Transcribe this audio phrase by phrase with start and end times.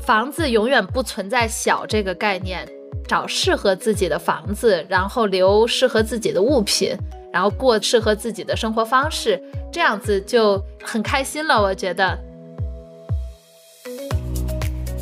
[0.00, 2.68] 房子永远不存在小这个概念，
[3.06, 6.96] 找适合自己的房子，然后留适合自己的物品，
[7.32, 11.62] 然后过适合自己的生活方式，这样子就很开心了。
[11.62, 12.18] 我觉得，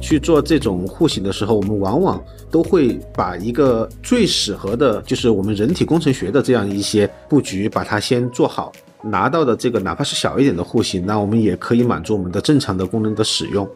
[0.02, 8.70] 去做这种户型的时候，我们往往都会把一个最适合的，就是我们人体工程学的这样一些布局，把它先做好，
[9.02, 13.68] 拿到的这个哪怕是小一点的户型，那我们也可以满足我们的正常的功能的使用。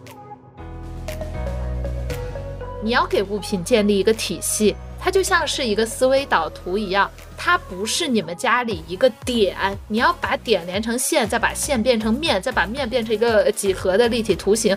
[2.83, 9.57] 你要给物品建立一个体系，它就像是一个思维导图一样，它不是你们家里一个点，
[9.87, 14.77] 你要把点连成线，再把线变成面，再把面变成一个几何的立体图形。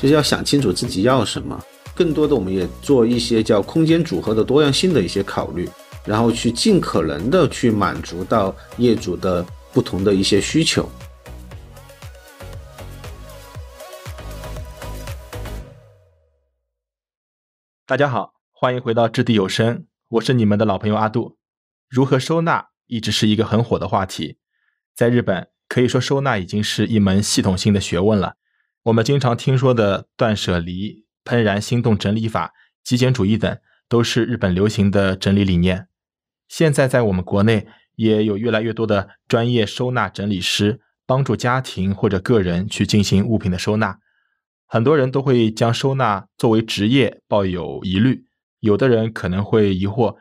[0.00, 1.56] 就是要想清楚自己要什么，
[1.94, 5.68] 更多的我们也做一些叫空间组合的多样性的一些考虑，
[6.10, 10.90] 然后去尽可能的去满足到业主的不同的一些需求。
[17.86, 21.38] 大家好，欢迎回到掷地有声，我是你们的老朋友阿杜。
[21.88, 24.38] 如何收纳一直是一个很火的话题，
[24.96, 28.34] 在日本可以说收纳已经是一门系统性的学问了。
[28.82, 33.56] 我们经常听说的断舍离、怦然心动整理法、极简主义等，
[33.88, 35.86] 都是日本流行的整理理念。
[36.50, 44.00] 现在在我们国内也有越来越多的专业收纳整理师，帮助家庭或者个人去进行物品的收纳。
[44.66, 48.24] 很多人都会将收纳作为职业抱有疑虑，
[48.58, 50.16] 有的人可能会疑惑，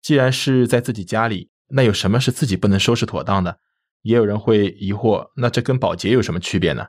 [0.00, 3.58] 既然是在自己家里，那有什么是自己不能收拾妥当的？
[4.00, 6.86] 也有人会疑惑，那这跟保洁有什么区别呢？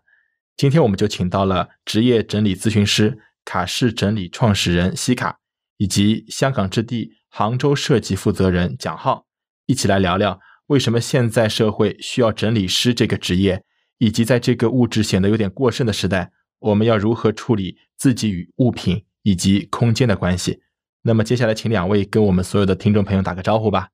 [0.55, 5.37] 今天我们就请到了职业整理咨询师卡氏整理创始人西卡，
[5.75, 9.25] 以及香港置地杭州设计负责人蒋浩，
[9.65, 13.61] 一起来聊聊为什么现在社会需要整理师这个职业，
[13.97, 16.31] 以及在这个物质显得有点过剩的时代。
[16.59, 20.61] 我们要如何处理自己与物品以及空间的关系？
[21.01, 23.89] 那么接下来，请两位跟我们所有的听众朋友打个招呼吧。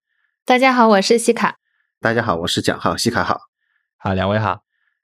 [0.46, 1.56] 大家好，我是西卡。
[2.00, 2.96] 大家好，我是蒋浩。
[2.96, 3.40] 西卡好，
[3.98, 4.60] 好，两位好。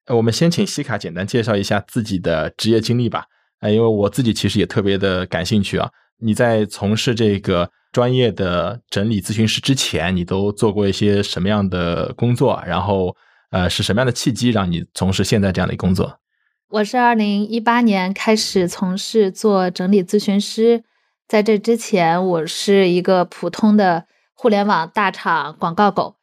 [0.10, 3.26] 我们先请西卡简单介绍一下自己的职业经历吧。
[3.62, 5.90] 呃，因为我自己其实也特别的感兴趣啊。
[6.20, 12.62] 你在从事这个专业的整理咨询师之前，你都做过一些什么样的工作？
[12.66, 13.16] 然后，
[13.52, 16.20] 呃，是什么样的契机让你从事现在这样的工作？
[16.70, 20.84] 我是二零一八年开始从事做整理咨询师，
[21.28, 26.16] 在这之前，我是一个普通的互联网大厂广告狗。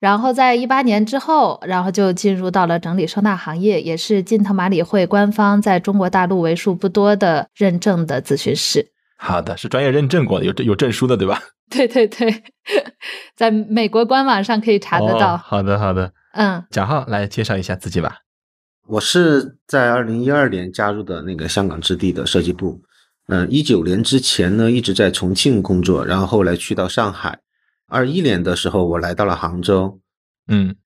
[0.00, 8.90] 然后在一八年之后，然后就进入到了整理收纳行业，也是金特马里会官方在中国大陆为数不多的认证的咨询师。
[9.16, 11.40] 好的，是专业认证过的，有有证书的，对吧？
[11.70, 12.42] 对 对对，
[13.36, 15.36] 在美国官网上可以查得到。
[15.36, 18.18] 好的好的，嗯，贾浩来介绍一下自己吧。
[18.86, 22.82] 我是在二零一二年加入的那个香港置地的设计部，
[23.28, 27.38] 嗯，一九年之前呢一直在重庆工作，然后后来去到上海，
[27.88, 30.00] 二一年的时候我来到了杭州，
[30.48, 30.76] 嗯，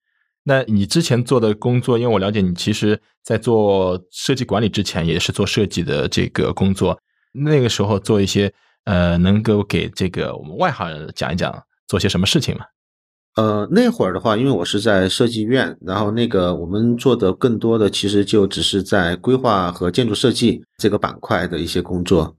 [0.45, 6.97] 那你之前做的工作，因为我了解你其实在做设计管理之前也是做设计的这个工作，
[7.45, 8.53] 那个时候做一些
[8.85, 12.65] 呃，能够给这个我们外行人讲一讲做些什么事情吗？
[13.37, 22.35] 呃，那会儿的话，因为我是在设计院，然后那个我们做的更多的其实就只是在规划和建筑设计这个板块的一些工作。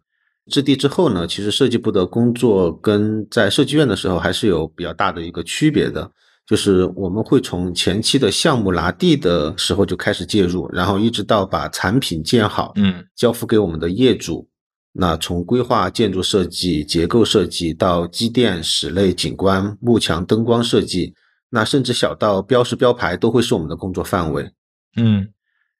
[0.51, 6.11] 置地之后呢，其实设计部的工作跟在设计院的时候还是有比较大的一个区别的，
[6.45, 14.49] 就是我们会从前期的项目拿地的时候就开始介入，然后一直到把产品建好，嗯，交付给我们的业主。
[14.91, 21.13] 那从规划、建筑设计、结构设计到机电、室内景观、幕墙、灯光设计，
[21.51, 24.49] 那甚至小到标识标牌都会是我们的工作范围。
[24.97, 25.29] 嗯，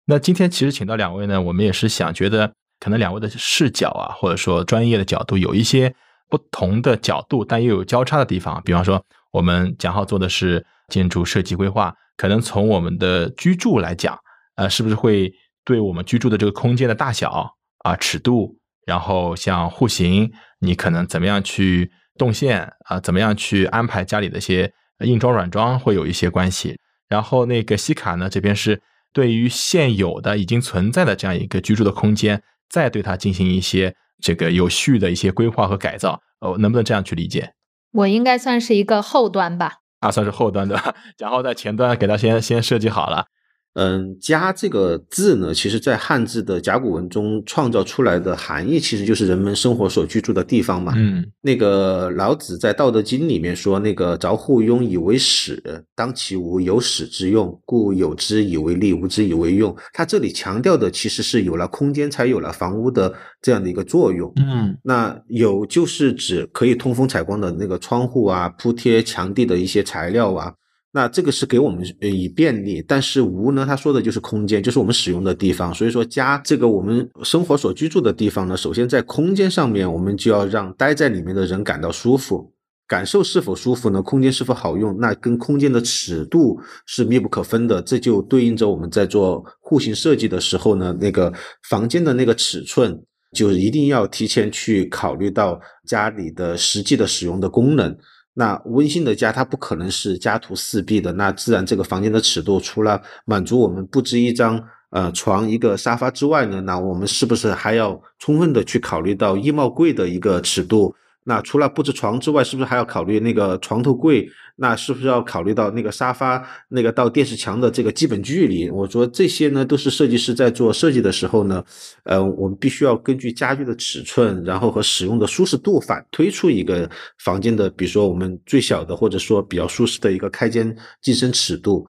[0.05, 5.93] 那今天其实请到两位呢，我们也是想觉得可能两位的视角啊，或者说专业的角度有一些
[6.29, 8.61] 不同的角度，但又有交叉的地方。
[8.63, 14.15] 比方说，我们蒋浩做的是建筑设计规划，可能从我们的居住来讲，
[14.55, 15.33] 呃，是不是会
[15.65, 18.58] 对我们居住的这个空间的大小啊、尺度？
[18.89, 20.31] 然后像户型，
[20.61, 22.99] 你可能怎么样去动线啊？
[22.99, 24.73] 怎么样去安排家里的一些
[25.05, 26.79] 硬装软装，会有一些关系。
[27.07, 28.81] 然后那个西卡呢，这边是
[29.13, 36.19] 对于现有的已经存在的这样一个居住的空间，再对它进行一些这个有序的一些规划和改造。
[36.39, 37.53] 哦，能不能这样去理解？
[37.91, 39.73] 我应该算是一个后端吧？
[39.99, 43.27] 啊，算是后端的， 然后在前端给它先先设计好了。
[43.75, 50.93] 嗯，家这个字呢，其实在汉字的甲骨文中创造出来的含义，其实就是人们生活所居住的地方嘛。
[50.97, 55.61] 嗯，那个老子在《道德经》里面说，那个凿户庸以为室，
[55.95, 59.73] 当其无有室之用，故有之以为利，无之以为用。
[59.93, 64.33] 他这里强调的其实是有了空间才有了房屋的这样的一个作用。
[64.37, 70.53] 嗯，那有就是指可以通风采光的那个窗户啊，铺贴墙地的一些材料啊。
[70.91, 75.71] 那这个是给我们以便利，但是无呢，他说的就是空间，就是我们使用的地方。
[75.71, 82.51] 所以说家这个我们生活所居住的地方呢，首先在空间上面，我们就要让待在里面的人感到舒服，
[82.87, 84.01] 感受是否舒服呢？
[84.01, 84.97] 空间是否好用？
[84.97, 87.79] 那跟空间的尺度是密不可分的。
[87.83, 91.31] 这就对应着我们在做户型设计的时候呢，那个
[91.69, 92.99] 房间的那个尺寸，
[93.37, 97.95] 就是一定要提前去考虑到家里的实际的使用的功能。
[98.39, 101.11] 那温馨的家，它不可能是家徒四壁的。
[101.11, 110.95] 那自然，这个房间的尺度，除了满足我们布置一张呃床、一个沙发之外呢，那我们是不是还要充分的去考虑到衣帽柜的一个尺度？
[111.29, 114.27] 那除了布置床之外，是不是还要考虑那个床头柜？
[114.55, 118.67] 那是不是要考虑到那个沙发那个到电视墙的这个基本距离？
[118.69, 121.63] 我说这些呢，都是设计师在做设计的时候呢，
[122.03, 126.89] 呃，我们必须要根据家具的尺寸，然后和使用的舒适度反推出一个
[127.23, 131.85] 房间的，比如说我们最小的或者说比较舒适的一个开间进深尺度。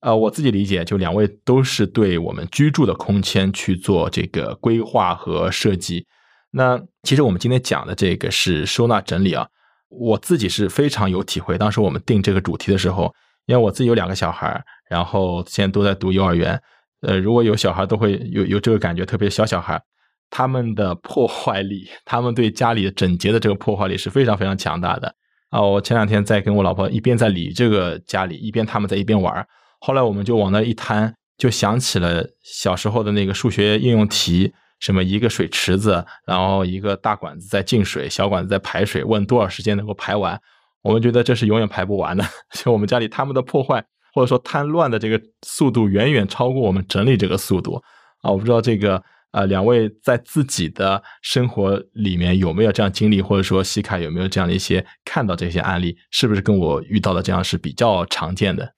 [0.00, 6.06] 呃，我自己理解，就两位都是对我们居住的空间去做这个规划和设计。
[6.50, 9.46] 那其实我们今天讲的这个是收纳整理啊。
[9.88, 11.58] 我自己是非常有体会。
[11.58, 13.12] 当时我们定这个主题的时候，
[13.46, 16.60] 因为我自己有两个小孩，然后现在都在读幼儿园。
[17.00, 19.82] 呃，如果有小孩，都会有有这个感觉，特别小小孩，
[20.30, 25.12] 他们的破坏力，他们对家里的整洁的这个破坏力是非常非常强大的
[25.48, 25.60] 啊！
[25.60, 29.44] 我前两天在跟我老婆一边在理这个家里，一边他们在一边玩。
[29.80, 34.52] 后来我们就往那一摊，就想起了小时候的那个数学应用题。
[34.80, 40.40] 什么一个水池子，然后一个大管子在进水，小管子在排水，问多少时间能够排完？
[40.82, 42.24] 我们觉得这是永远排不完的。
[42.56, 43.84] 就我们家里他们的破坏
[44.14, 47.74] 或者说贪乱的这个速度，远远超过我们整理这个速度
[48.22, 48.30] 啊！
[48.30, 58.72] 我不知道这个呃，两位在自己的生活里面有没有这样经历，或者说西卡有没有这样的一些看到这些案例，是不是跟我遇到的这样是比较常见的？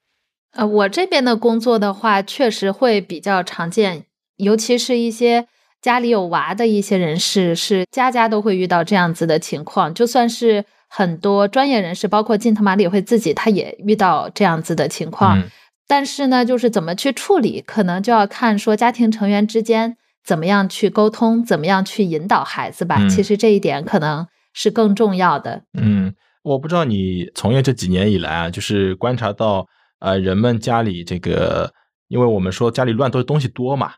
[0.51, 5.47] 呃，我这边的工作的话，确实会比较常见，尤其是一些。
[5.83, 9.93] 家里有娃的一些人士，是家家都会遇到这样子的情况。
[9.93, 15.43] 就算是很多专业人士，包括金特马里会自己，他也遇到这样子的情况。
[15.85, 23.05] 但是呢，就是怎么去处理，可能就要看说家庭成员之间怎么样去沟通，怎么样去引导孩子吧。
[23.09, 25.63] 其实这一点可能是更重要的。
[25.77, 26.13] 嗯，
[26.43, 29.67] 我不知道你从业这几年以来啊，就是观察到
[29.99, 31.73] 呃人们家里这个，
[32.07, 33.91] 因为我们说家里乱东西多嘛。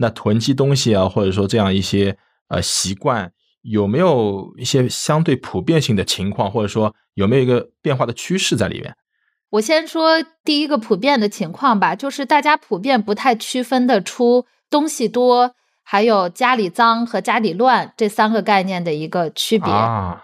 [0.00, 2.16] 那囤积东西啊，或者说这样一些
[2.48, 3.30] 呃习惯，
[3.60, 8.94] 有没有一些相对普遍性的情况，或者说有没有一个变化的趋势在里面？
[9.50, 19.70] 我先说第一个普遍的情况吧，就是大家普遍不太区分得出东西多，还有家里脏和家里乱这三个概念的一个区别。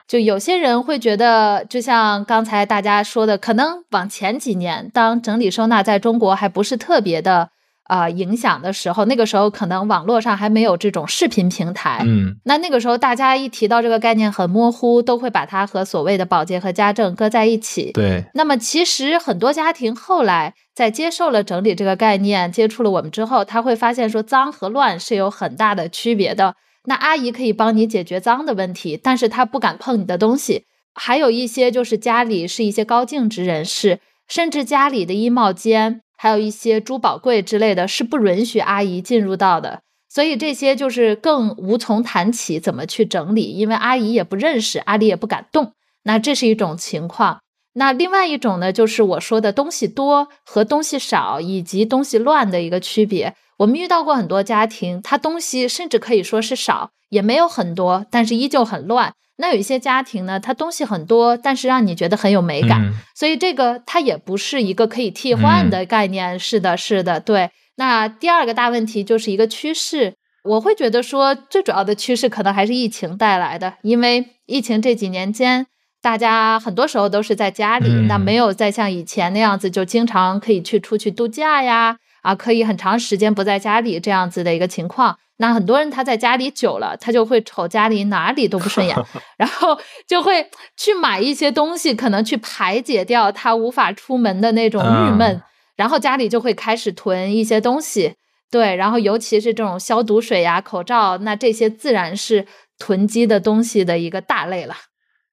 [0.08, 7.50] 就有些人会觉得，就像刚才大家说的，可能往前几年，当整理收纳在中国还不是特别的。
[7.86, 17.92] 啊，影响的时候，那个时候可能网络上还没有这种视频平台，嗯，那那个时候大家一提到这个概念很模糊，都会把它和所谓的保洁和家政搁在一起。
[17.92, 26.54] 对，那么其实很多家庭后来在接受了整理这个概念，接触了我们之后，他会发现说脏和乱是有很大的区别的。
[26.88, 30.64] 那阿姨可以帮你解决脏的问题，但是她不敢碰你的东西。
[30.94, 36.02] 还有一些就是家里是一些高净值人士，甚至家里的衣帽间。
[36.16, 45.73] 还有一些珠宝柜之类的是不允许阿姨进入到的，所以这些就是更无从谈起怎么去整理，因为阿姨也不认识，阿姨也不敢动。
[46.04, 47.40] 那这是一种情况。
[47.75, 53.35] 那另外一种呢，就是我说的东西多和东西少以及东西乱的一个区别。
[53.58, 59.14] 我们遇到过很多家庭，他东西甚至可以说是少，也没有很多，但是依旧很乱。
[59.38, 66.38] 那有一些家庭呢，它东西很多，但是让你觉得很有美感，所以这个它也不是一个可以替换的概念。
[66.38, 67.50] 是的，是的，对。
[67.76, 75.66] 那第二个大问题就是一个趋势，我会觉得说最主要的趋势可能还是疫情带来的，因为疫情这几年间，
[76.00, 85.16] 大家很多时候都是在家里，那没有再像以前那样子就经常可以去出去度假呀，啊，可以很长时间不在家里这样子的一个情况。
[85.37, 88.97] 那很多人他在家里久了，他就会瞅家里哪里都不顺眼，
[89.38, 89.78] 然后
[90.09, 95.40] 就会去买一些东西，可能去排解掉他无法出门的那种郁闷。
[95.76, 98.14] 然后家里就会开始囤一些东西，
[98.50, 102.47] 对，然后尤其是这种消毒水呀、口罩，那这些自然是
[102.78, 104.75] 囤积的东西的一个大类了。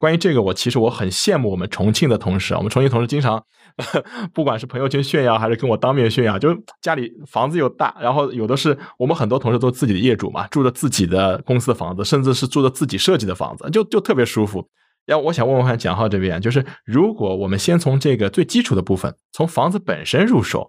[0.03, 3.41] 关于这个，我其实我很羡慕我们重庆的同事啊，我们重庆同事经常，
[4.35, 14.67] 不管是朋友圈炫耀，还是跟我当面炫耀，就家里房子又大，然后有的是我们很多同事都自己的业主嘛，住着自己的公司的房子，甚至是住着自己设计的房子，就就特别舒服。
[15.05, 20.67] 然后我想问问看蒋浩这边，就是如果我们先从这个最基础的部分，从房子本身入手，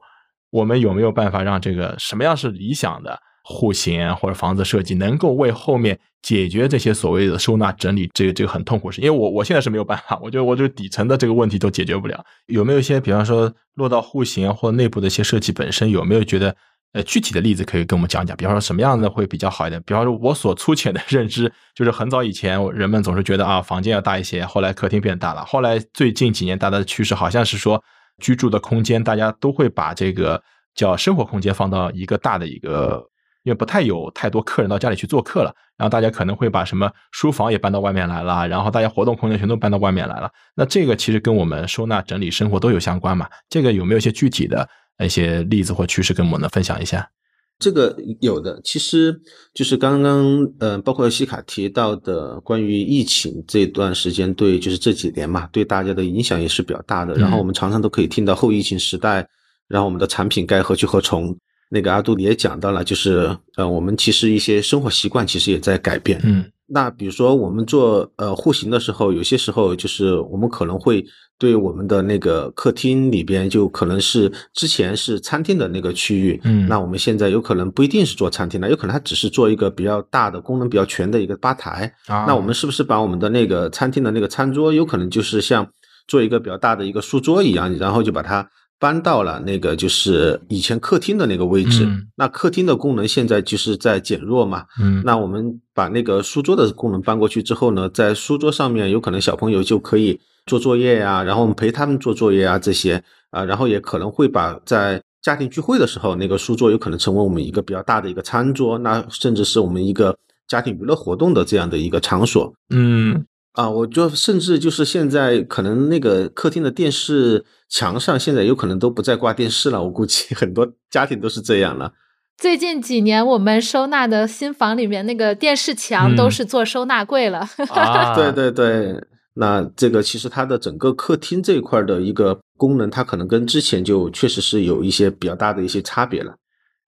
[0.52, 9.00] 我们有没有办法让这个什么样是理想的户型或者房子设计，能够为后面解决这些所谓的收纳整理这个这个很痛苦事？
[9.00, 12.24] 因为我我现在是没有办法，我觉得我这底层的这个问题都解决不了。
[12.46, 16.56] 有没有一些，比方说落到户型或内部的一些设计本身，有没有觉得？
[16.94, 19.82] 呃，具体的例子可以跟我们讲讲，比方说什么样的会比较好一点？
[19.84, 27.82] 比方说，我所粗浅的 认知就是很早以前人们总是觉得啊，房间要大一些，后来客厅变大了，后来最近几年大家的趋势好像是说，
[28.20, 30.40] 居住的空间大家都会把这个
[30.76, 33.04] 叫生活空间放到一个大的一个，
[33.44, 40.30] 因为不太有太多客人到家里去做客了，然后大家可能会把什么书房也搬到外面来了，然后大家活动空间全都搬到外面来了。
[40.56, 43.28] 那这个其实跟我们收纳整理生活都有相关嘛？
[43.48, 44.68] 这个有没有一些具体的？
[45.00, 47.10] 一些例子或趋势跟我们分享一下，
[47.58, 49.20] 这个有的，其实
[49.52, 57.12] 就是刚刚呃，包括西卡提到的关于疫情这段时间对，就是这几年嘛，对大家的影响也是比较大的。
[57.14, 59.26] 然后我们常常都可以听到后疫情时代，
[59.66, 61.36] 然后我们的产品该何去何从。
[61.74, 66.20] 那个阿杜你也讲到了，就是呃，我们其实一些生活习惯其实也在改变。
[66.22, 71.04] 嗯，那比如说我们做呃户型的时候，有些时候就是我们可能会。
[71.36, 81.92] 对我们的那个客厅里边，就可能是之前是餐厅的那个区域，嗯，那我们现在有可能不一定是做餐厅了，有可能它只是做一个比较大的、功能比较全的一个吧台。
[82.06, 85.68] 啊，那我们是不是把我们的那个餐厅的那个餐桌，有可能就是像
[86.06, 88.48] 做一个比较大的一个书桌一样，然后就把它
[88.84, 91.88] 搬到了那个就是以前客厅的那个位置。
[92.16, 100.20] 那客厅的功能现在就是在减弱嘛，嗯，那我们把那个书桌的功能搬过去之后呢，在书桌上面，有可能小朋友就可以。
[100.46, 110.14] 做作业呀，然后我们陪他们做作业啊，这些啊，然后也可能会把在家庭聚会的时候，那个书桌有可能成为我们一个比较大的一个餐桌，那甚至是我们一个
[110.46, 112.52] 家庭娱乐活动的这样的一个场所。
[112.68, 121.92] 嗯，啊，我就甚至就是现在可能那个客厅的电视墙上现在有可能都不再挂电视了，我估计很多家庭都是这样了。
[122.36, 127.48] 最近几年，我们收纳的新房里面那个电视墙都是做收纳柜了。
[128.16, 129.04] 对对对。
[129.36, 136.36] 那这个其实它的整个客厅这一块的一个功能，它可能跟之前就确实是有一些比较大的一些差别了。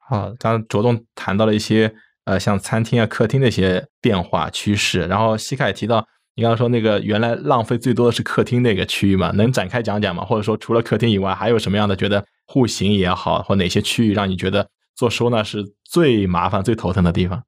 [0.09, 1.93] 好，刚刚着重谈到了一些
[2.25, 5.07] 呃，像餐厅啊、客厅的一些变化趋势。
[5.07, 6.07] 然后西凯提到，
[6.37, 9.31] 你刚刚说那个原来浪费最多的是客厅那个区域嘛？
[9.33, 10.23] 能展开讲讲吗？
[10.23, 17.43] 或者说除了客厅以外，还有什么样的觉得户型也好，或哪些区域让你觉得做收纳是最麻烦、最头疼的地方？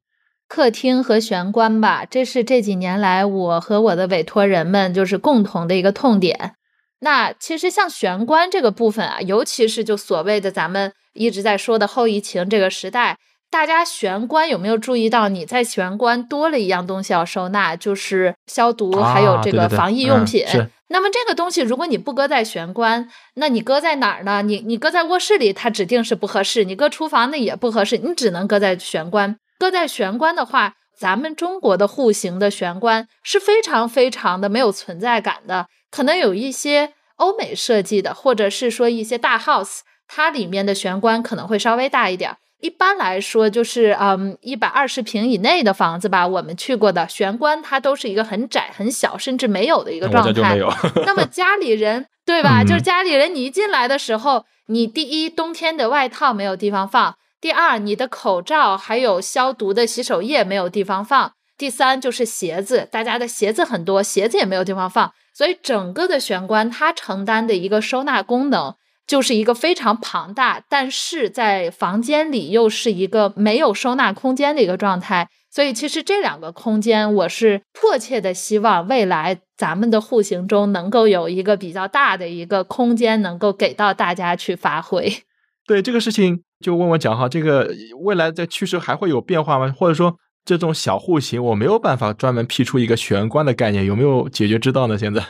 [0.49, 6.54] 客厅和玄关吧，这是这几年来我和我的委托人们就是共同的一个痛点。
[7.00, 13.18] 那其实像玄关这个部分啊，尤其是就所谓的咱们一直在说的后疫情这个时代，
[13.50, 15.28] 大家玄关有没有注意到？
[15.28, 20.45] 你在玄关多了一样东西要收纳，就是消毒还有这个防疫用品。
[20.88, 24.43] 那么这个东西如果你不搁在玄关，那你搁在哪儿呢？
[24.43, 29.37] 你你搁在卧室里，它指定是不合适；你搁厨房那也不合适，你只能搁在玄关。
[29.59, 35.67] 搁在玄关的话，咱们中国的户型的玄关是非常非常的没有存在感的。
[35.90, 42.37] 可能有一些欧美设计的，或者是说一些大 house，它里面的玄关可能会稍微大一点。
[42.60, 50.58] 一般来说，就是嗯，一百二十平以内的房子吧，我们去过的玄关，它都是一个很窄、很小，甚至没有的一个状态。
[51.06, 52.64] 那么 家里人对吧？
[52.64, 57.16] 就是家里人，你一进来的时候，你第一冬天的外套没有地方放。
[57.40, 61.32] 第二，你的口罩还有消毒的洗手液没有地方放。
[61.56, 65.12] 第三，就是鞋子，大家的鞋子很多，鞋子也没有地方放。
[65.32, 68.74] 所以整个的玄关它承担的一个收纳功能，
[69.08, 75.28] 就是一个非常庞大，但是在房间里又是一个没有收纳空间的一个状态。
[75.50, 85.12] 所以其实这两个空间，我是迫切的希望未来咱们的户型中能够有一个比较大的一个空间，能够给到大家去发挥。
[85.66, 86.44] 对这个事情。
[86.60, 89.72] 就问我讲哈，这个未来的趋势还会有变化吗？
[89.78, 94.98] 或者说这种小户型，我没有办法专门辟出一个玄关的概念，有没有解决之道呢？
[94.98, 95.24] 现在，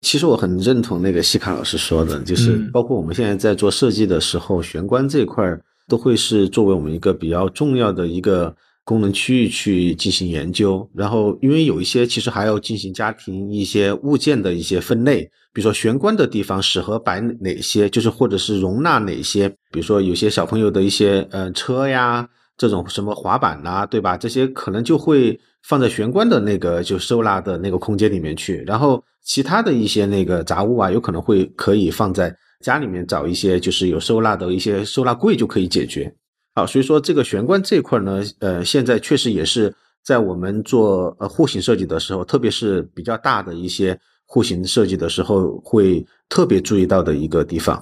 [0.00, 5.44] 其实我很认同那个西卡老师说的，就是包括我们现在在做设计的时候，玄关这块
[5.88, 10.88] 都会是作为我们一个比较重要的一个功能区域去进行研究。
[10.94, 22.28] 然后，因为有一些其实还要进行家庭一些物件的一些分类，比如说玄关的地方适合摆哪些，就是或者是容纳哪些，比如说有些小朋友的一些呃车呀，
[22.58, 24.18] 这种什么滑板呐，对吧？
[24.18, 28.62] 这些可能就会放在玄关的那个就收纳的那个空间里面去。
[28.66, 32.36] 然后，其他的一些那个杂物啊，有可能会可以放在。
[32.60, 36.12] 家里面找一些就是有收纳的一些收纳柜就可以解决。
[36.56, 39.72] 好，所以说这个玄关这块呢，呃，现在确实也是
[40.04, 43.96] 在我们做呃户型设计的时候，特别是比较大的一些
[44.26, 47.80] 户型设计的时候，会特别注意到的一个地方。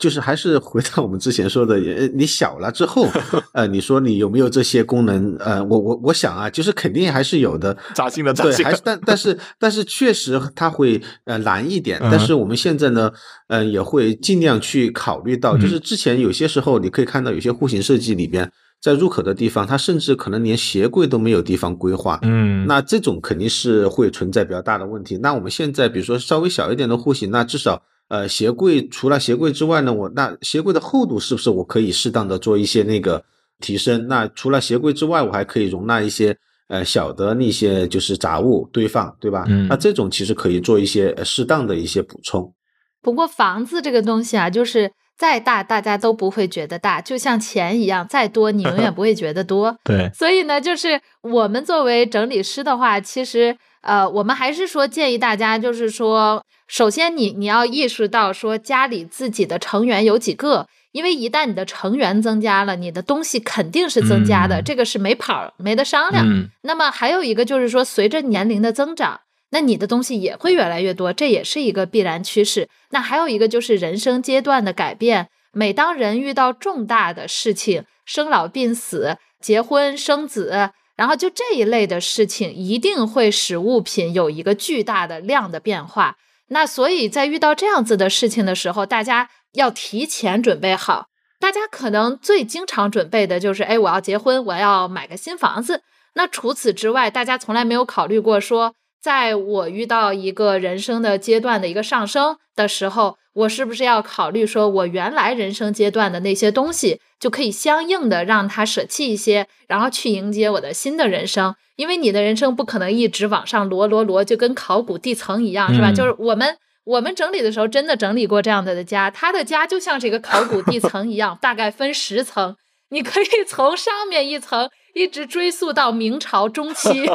[0.00, 3.06] 就是还是回到我们之前说的，呃，你小了之后，
[3.52, 5.36] 呃，你说你有没有这些功能？
[5.38, 11.98] 呃，我我我想啊，就是肯定还是有的，扎心的，对，还是但但是但是确实它会呃难一点。
[12.00, 13.12] 但是我们现在呢，
[13.48, 22.18] 呃，也会尽量去考虑到，就是之前有些时候你可以看到有些户型设计里边，在入口的地方，它甚至可能连鞋柜都没有地方规划。
[22.22, 25.18] 嗯，那这种肯定是会存在比较大的问题。
[25.18, 27.82] 那我们现在比如说稍微小一点的户型，那至少。
[28.10, 33.22] 呃，鞋柜除了鞋柜之外呢，我那鞋柜的厚度是不是我可以适当的做一些那个
[33.60, 34.08] 提升？
[34.08, 36.36] 那除了鞋柜之外，我还可以容纳一些
[36.66, 39.44] 呃小的那些就是杂物堆放，对吧？
[39.46, 42.52] 嗯，那这种其实可以做一些适当的一些补充。
[43.00, 49.78] 不过房子这个东西啊，就是再大大家都不会觉得大，就像钱一样，再多你永远 不会觉得多。
[49.84, 53.56] 对，所以呢，就是我们作为整理师的话，其实。
[53.82, 66.48] 呃，我们还是说建议大家，就是说，首先你你要意识到说家里自己的成员有几个，因为一旦你的成员增加了，你的东西肯定是增加的，这个是没跑没得商量。
[66.62, 72.68] 那么还有一个就是说，随着年龄的增长，那你的东西也会越来越多，这也是一个必然趋势。
[72.90, 80.70] 那还有一个就是人生阶段的改变，每当人遇到重大的事情，生老病死、结婚生子。
[80.94, 86.16] 然后就这一类的事情，一定会使物品有一个巨大的量的变化。
[86.50, 91.06] 那所以在遇到这样子的事情的时候，大家要提前准备好。
[91.38, 95.82] 大家可能最经常准备的就是，哎，我要结婚，我要买个新房子。
[96.14, 98.74] 那除此之外，大家从来没有考虑过说。
[99.00, 111.54] 在我遇到一个人生的阶段的一个上升的时候，我是不是要考虑说，我原来人生阶段的那些东西就可以相应的让他舍弃一些，然后去迎接我的新的人生？
[111.76, 115.92] 因为你的人生不可能一直往上摞摞摞，就跟考古地层一样，是吧？
[115.92, 122.56] 就是我们我们整理的时候，真的整理过这样的的家，他的家就像这个考古地层一样，大概分十层，
[122.90, 124.70] 你可以从上面一层。
[124.92, 127.06] 一直追溯到明朝中期，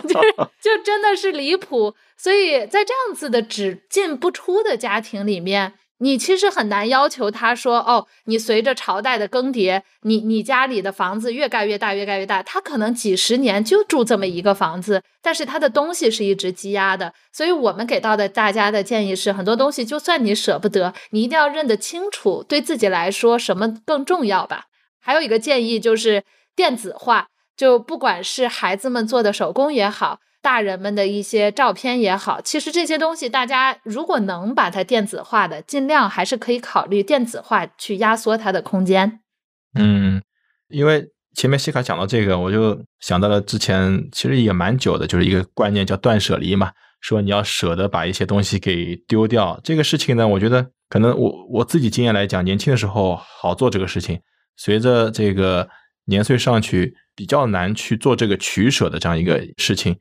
[0.61, 1.93] 就真的是离谱。
[2.15, 17.13] 所以在这样子的只进不出的家庭里面，你其实很难要求他说：“哦，你随着朝代的更迭，你你家里的房子越盖越大，越盖越大。”他可能几十年就住这么一个房子，但是他的东西是一直积压的。
[17.31, 24.65] 所以我们给到的大家的建议是：很多东西就算你舍不得，你一定要认得清楚，对自己来说什么更重要吧。
[24.99, 26.23] 还有一个建议就是
[26.55, 27.27] 电子化。
[27.57, 39.21] 就不管是孩子们做的手工也好，大人们的一些照片也好，其实这些东西大家如果能把它电子化的，尽量还是可以考虑电子化去压缩它的空间。
[39.73, 40.21] 嗯，
[40.69, 41.03] 因为
[41.35, 49.59] 前面西卡讲到这个，我就想到了之前其实也蛮久的，就是一个观念叫断舍离嘛，说你要舍得把一些东西给丢掉。
[49.63, 54.21] 这个事情呢，我觉得可能我我自己经验来讲，年轻的时候好做这个事情，
[54.55, 55.67] 随着这个
[56.05, 56.95] 年岁上去。
[57.17, 59.97] 比较难去做这个取舍的这样一个事情，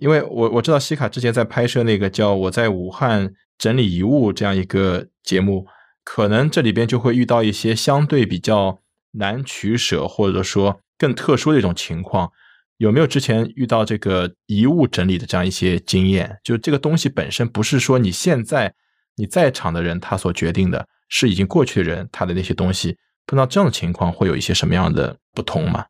[0.00, 5.66] 因为我我知道西卡之前在拍摄那个叫我在武汉整理遗物这样一个节目，
[6.04, 8.80] 可能这里边就会遇到一些相对比较
[9.12, 12.30] 难取舍，或者说更特殊的一种情况。
[12.78, 16.38] 有没有之前遇到这个遗物整理的这样一些经验？
[16.44, 18.74] 就这个东西本身不是说你现在
[19.16, 25.86] 你在场的人他所决定的，是已经过去的人他的那些东西，碰到这样的情况会有一些什么样的不同吗？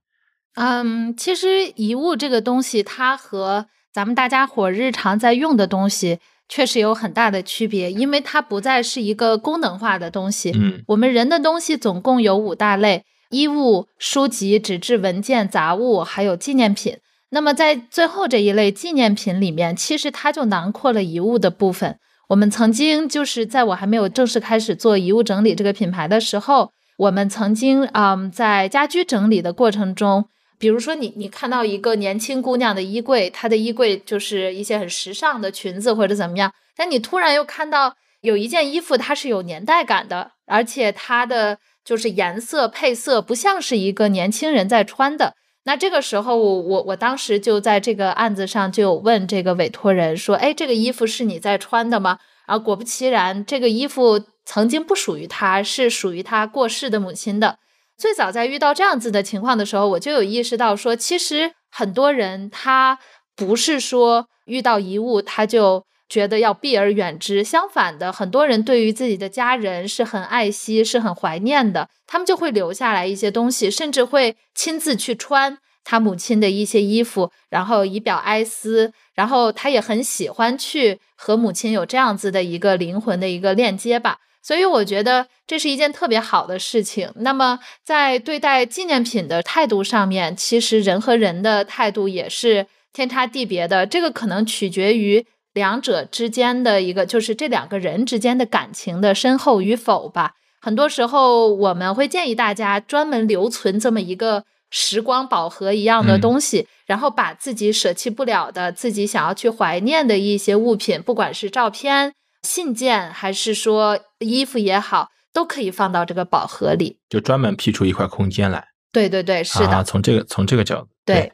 [0.54, 3.66] 嗯，其实遗物这个东西，它和
[3.96, 6.18] 咱们大家伙日常在用的东西
[6.50, 10.52] 确实有很大的区别，因为它不再是一个功能化的东西。
[10.54, 16.98] 嗯，我们人的东西总共有五大类：衣物、书籍、纸质文件、杂物，还有纪念品。
[17.30, 21.98] 那么在最后这一类纪念品里面，其实它就囊括了遗物的部分。
[22.28, 30.26] 我们曾经就是在我还没有正式开始做遗物整理这个品牌的时候，我们曾经嗯在家居整理的过程中。
[30.58, 57.58] 比如说，你你看到一个年轻姑娘的衣柜，她的衣柜就是一些很时尚的裙子或者怎么样，但你突然又看到有一件衣服，它是有年代感的，而且它的就是颜色配色不像是一个年轻人在穿的，那这个时候，我我我当时就在这个案子上就有问这个委托人说：“哎，这个衣服是你在穿的吗？”然后果不其然，这个衣服曾经不属于他，是属于他过世的母亲的。
[57.96, 62.98] 最早在遇到这样子的情况的时候，我就有意识到说，其实很多人他
[63.35, 78.92] 不是说遇到遗物他就觉得要避而远之，相反的，很多人对于自己的家人是很爱惜、是很怀念的，他们就会留下来一些东西，甚至会亲自去穿他母亲的一些衣服，然后以表哀思。
[79.14, 87.11] 然后他也很喜欢去和母亲有这样子的一个灵魂的一个链接吧，所以我觉得这是一件特别好的事情。
[87.16, 100.35] 那么在对待纪念品的态度上面，其实人和人的态度也是天差地别的，这个可能取决于两者之间的一个，就是这两个人之间的感情的深厚与否吧。
[100.61, 104.44] 很多时候我们会建议大家专门留存这么一个。
[104.68, 112.12] 时光宝盒一样的东西，然后把自己舍弃不了的、自己想要去怀念的一些物品，不管是照片、
[112.46, 118.68] 信件，还是说衣服也好，都可以放到这个宝盒里，就专门辟出一块空间来。
[118.92, 119.82] 对对对，是的。
[119.82, 121.32] 从这个从这个角度，对，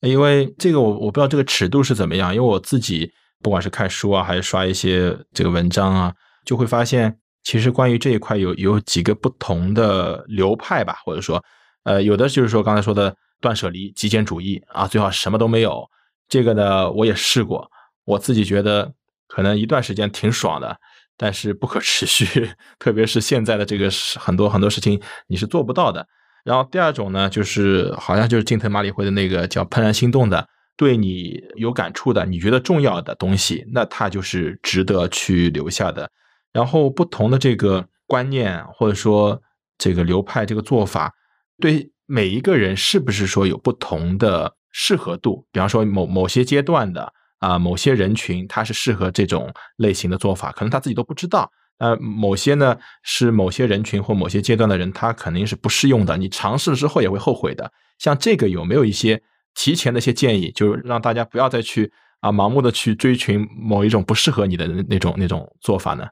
[0.00, 3.10] 因为这个我我不知道这个尺度是怎么样，因为我自己
[3.42, 6.12] 不管是看书啊，还是刷一些这个文章啊，
[6.44, 11.42] 就会发现，其实关于这一块有有几个不同的流派吧，或者说。
[11.84, 15.88] 呃，有的就是说刚才说的断舍离、极简主义啊，最好什么都没有。
[16.28, 17.66] 这个呢，我也试过，
[18.04, 18.92] 我自己觉得
[19.28, 20.76] 可能一段时间挺爽的，
[21.16, 22.50] 但是不可持续。
[22.80, 23.88] 特别是现在的这个
[24.18, 26.06] 很多很多事情你是做不到的。
[26.44, 36.10] 然后第二种呢，就是好像就是金藤马里会的那个叫怦然心动的，对你有感触的，你觉得重要的东西，那它就是值得去留下的。
[36.52, 39.42] 然后不同的这个观念或者说
[39.76, 41.12] 这个流派这个做法。
[41.60, 45.46] 对每一个人是不是说有不同的适合度？
[45.52, 51.50] 比方说某某些阶段的啊，某些人群他是适合这种类型的做法，可能他自己都不知道。
[51.78, 56.16] 呃，某些呢是某些人群或某些阶段的人，他肯定是不适用的。
[56.16, 57.70] 你尝试之后也会后悔的。
[57.98, 59.22] 像这个有没有一些
[59.54, 66.06] 提前的一些建议，就是让大家不要再去啊盲目的去追寻某一种不适合你的那种那种做法呢？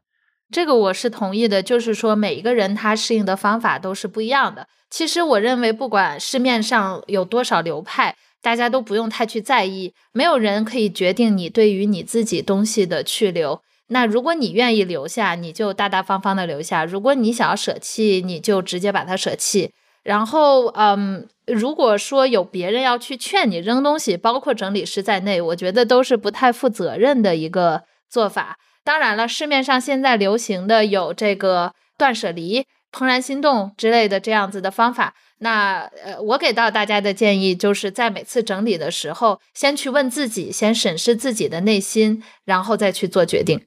[0.53, 4.69] 这个我是同意的，就是说每一个人他适应的方法都是不一样的。
[4.89, 8.15] 其实我认为，不管市面上有多少流派，
[8.47, 9.93] 大家都不用太去在意。
[10.13, 13.61] 没有人可以决定你对于你自己东西的去留。
[13.89, 19.73] 那如果你愿意留下，你就大大方方的留下；如果你想要舍弃，你就直接把它舍弃。
[20.05, 28.57] 然后，嗯，如果说有别人要去劝你扔东西，包括整理师在内，我觉得都是不太负责任的一个做法。
[28.85, 35.15] 当然了，市面上现在流行的有这个断舍离、怦然心动之类的这样子的方法。
[35.39, 43.67] 那呃，我给到大家的建议就是在每次整理的时候，先去问自己，先审视自己的内心，然后再去做决定。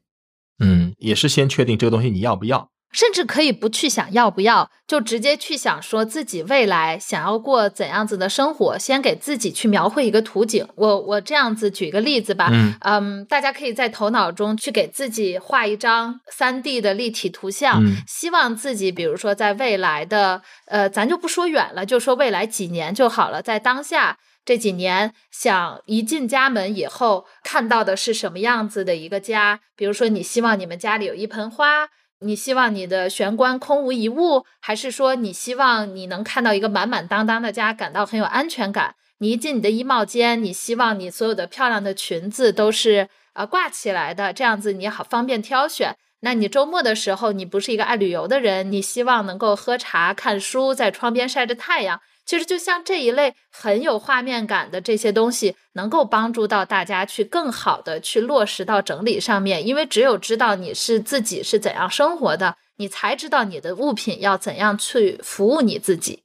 [0.60, 2.72] 嗯，也是先确定这个东西你要不要。
[2.92, 10.68] 甚至可以不去想要不要，就直接去想说自己未来想要过怎样子的生活，先给自己去描绘一个图景。
[10.76, 12.50] 我我这样子举个例子吧，
[12.82, 29.60] 嗯，大家可以在头脑中去给自己画一张三 D 的立体图像，希望自己比如说在未来的，呃，咱就不说远了，就说未来几年就好了，在当下这几年，想一进家门以后看到的是什么样子的一个家？
[29.76, 31.90] 比如说你希望你们家里有一盆花。
[32.22, 38.96] 你希望你的玄关空无一物，还是说你希望你能看到一个满满当当的家，感到很有安全感？
[39.20, 45.96] 你一进你的衣帽间，你希望你所有的漂亮的裙子都是呃挂起来的，这样子你好方便挑选。
[46.22, 52.02] 那你周末的时候，你不是一个爱旅游的人，你希望能够喝茶、看书，在窗边晒着太阳。
[52.30, 59.66] 其实就像这一类很有画面感的这些东西，能够帮助到大家去更好的去落实到整理上面。
[59.66, 66.22] 因为只有知道你是自己是怎样生活的，你才知道你的物品要怎样去服务你自己。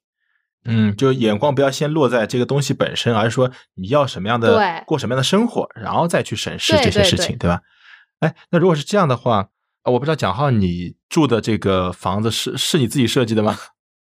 [0.67, 7.63] 嗯，就眼光不要先落在这个东西本身，而是说你要什么样的过什么样的生活，然后再去审视这些事情，对吧？
[8.21, 9.49] 哎，那如果是这样的话，
[9.85, 13.57] 我不知道蒋浩，你住的这个房子是是你自己设计的吗？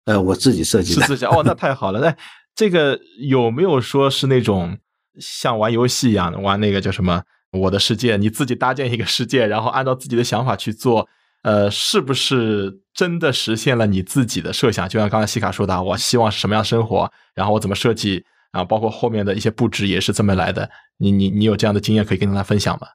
[0.05, 1.99] 呃，我自己设计的，自己哦，那太好了。
[1.99, 2.15] 那
[2.55, 4.77] 这个有没有说是那种
[5.19, 7.21] 像玩游戏一样的玩那个叫什么
[7.59, 8.15] 《我的世界》？
[8.17, 11.07] 你自己搭建一个世界，然后按照自己的想法去做，
[11.43, 14.89] 呃，是不是真的实现了你自己的设想？
[14.89, 20.69] 就像刚才西卡说的，我希望是什么样生活，然后我怎么设计，然后包括后面的一些布置也是这么来的。
[20.97, 22.87] 你你你有这样的经验可以跟大家分享吗？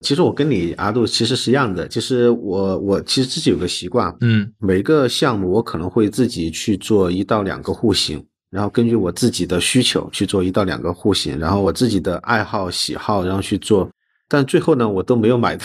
[0.00, 13.88] 其实我跟你阿杜其实是一样的，就是我我其实自己有个习惯，嗯，每个项目我可能会自己去做一到两个户型，然后根据我自己的需求去做一到两个户型，然后我自己的爱好喜好，然后去做。
[14.28, 15.64] 但最后呢，我都没有买到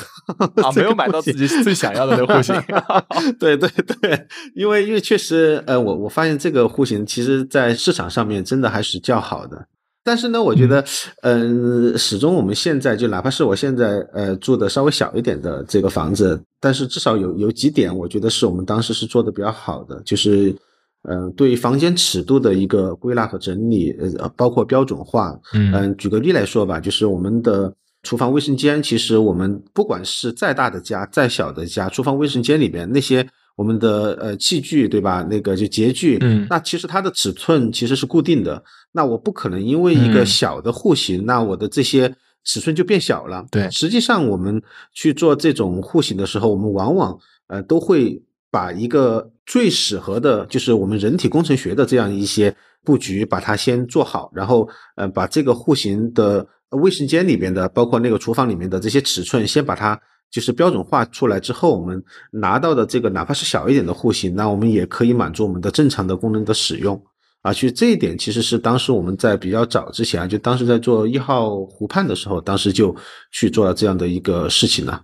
[0.64, 2.56] 啊， 没有买到自己最想要的那个户型。
[3.40, 3.68] 对对
[4.00, 9.66] 对，因为因为确实，呃，我我发现这个户型其实在市场上面真的还是较好的。
[10.04, 10.84] 但是呢，我觉得，
[11.22, 20.56] 嗯，始终我们现在就哪怕是我现在呃住的稍微小一点的这个房子，但是至少有有几点，我觉得是我们当时是做的比较好的，就是
[21.04, 25.40] 嗯，对房间尺度的一个归纳和整理，呃，包括标准化。
[25.54, 27.74] 嗯，举个例来说吧，就是我们的。
[28.04, 33.24] 厨房卫生间，其实我们不管是再大的家、再小的家，厨房卫生间里边那些
[33.62, 35.22] 我们的呃器具，对吧？
[35.30, 38.64] 那个就洁具，嗯，那其实它的尺寸其实是固定的。
[38.92, 42.12] 那我不可能因为一个小的户型，那我的这些
[42.44, 43.46] 尺寸就变小了。
[43.52, 44.60] 对，实际上我们
[44.92, 47.16] 去做这种户型的时候，我们往往
[47.48, 48.20] 呃都会
[48.50, 56.48] 把一个最适合的，就是我们人体工程学的这样一些布局，把它先做好，然后呃把这个户型的。
[56.72, 60.00] 卫生间里边的，包括那个厨房里面的这些尺寸，先把它
[60.32, 67.00] 就是标准化出来之后，我们拿到的这个哪怕是小一点的户型，那我们也可以满足我们的正常的功能的使用
[67.42, 67.52] 啊。
[67.52, 72.96] 其实这一点其实是当时我们在比较早之前，就当时在做一号湖畔的时候，当时就
[73.32, 75.04] 去做了这样的一个事情了。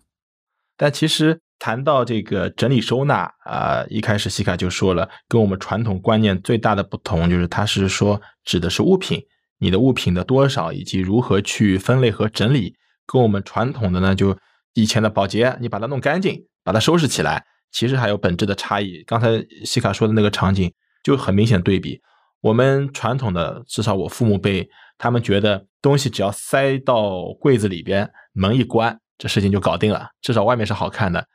[0.78, 9.22] 但其实谈到这个整理收纳啊，一开始西卡就说了，跟我们传统观念最大的不同就是，它是说指的是物品。
[9.60, 12.76] 你的物品的多少以及如何去分类和整理，
[13.08, 14.38] 跟我们传统的呢，就
[14.78, 19.02] 以前的保洁，你把它弄干净，把它收拾起来，其实还有本质的差异。
[19.08, 20.72] 刚才西卡说的那个场景
[21.04, 22.00] 就很明显对比。
[22.42, 31.26] 我们传统的，至少我父母辈，他们觉得东西只要塞到柜子里边，门一关，这事情就搞定了，至少外面是好看的。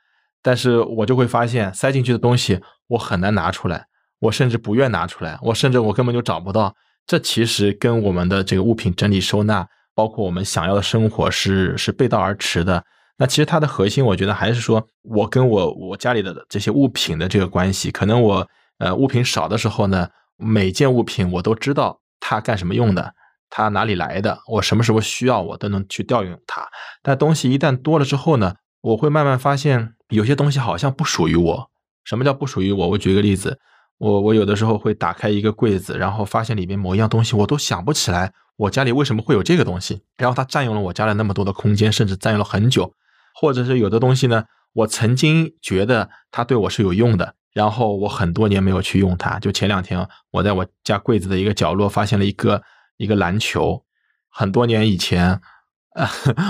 [0.41, 3.85] 但是我就会发现，塞进去的东西我很难拿出来，
[4.19, 6.73] 我甚至不愿拿出来，我甚至我根本就找不到。
[7.05, 12.81] 这其实跟我们的这个物品整理收纳，包括我们想要的生活是是背道而驰的。
[13.17, 17.91] 那其实它的核心，我觉得还是说我跟我我家里的这些物品的这个关系。
[17.91, 18.47] 可能我
[18.79, 23.13] 呃物品少的时候呢，每件物品我都知道它干什么用的，
[23.49, 26.67] 它哪里来的，我什么时候需要我都能去调用它。
[27.01, 31.69] 但东西一旦多了之后呢，我会慢慢发现有些东西好像不属于我。
[32.03, 32.89] 什么叫不属于我？
[32.89, 33.59] 我举个例子。
[33.99, 42.91] 我我有的时候会打开一个柜子，然后发现里面某一样东西，我都想不起来我家里为什么会有这个东西，然后它占用了我家里那么多的空间，甚至占用了很久。
[43.33, 49.39] 或者是有的东西呢，我曾经觉得它对我是有用的，然后我很多年没有去用它。
[49.39, 52.61] 就前两天，我在我家柜子的一个角落发现了一个
[52.97, 53.83] 一个篮球，
[54.29, 55.41] 很多年以前。
[55.93, 56.09] 啊，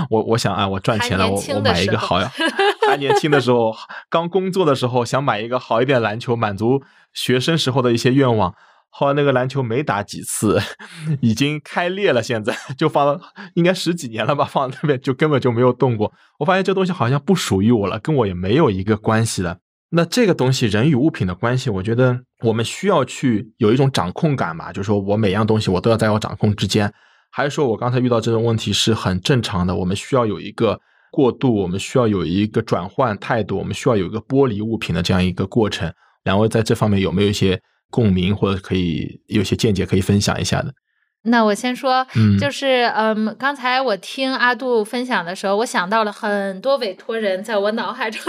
[0.10, 2.32] 我我想啊，我赚钱了，我我买一个好呀。
[2.88, 3.76] 还年轻的时候，
[4.10, 8.56] 刚工作的时候，想买一个好一点篮球，满足学生时候的一些愿望。
[8.96, 10.60] 后来那个篮球没打几次，
[11.20, 13.20] 已经开裂了，现在就放了，
[13.56, 16.14] 应该十几年了吧，放那边就根本就没有动过。
[16.38, 19.58] 我发现这东西好像不属于我了，跟我也没有一个关系了。
[19.90, 26.92] 那这个东西，人与物品的关系，我觉得我们需要去有一种掌控感嘛，就是说我每样东西我都要在我掌控之间。
[27.32, 29.76] 还是说，我刚才遇到这种问题是很正常的。
[29.76, 30.80] 我们需要有一个
[31.12, 35.92] 过渡，我们需要有一个转换态度，我们需要有一个剥离物品的这样一个过程。
[36.26, 37.60] 两位在这方面有没有一些
[37.94, 40.74] 共鸣，或者可以有些见解可以分享一下的？
[41.26, 42.06] 那我先说，
[42.42, 48.22] 就是嗯，刚才我听阿杜分享的时候，我想到了很多委托人，在我脑海中，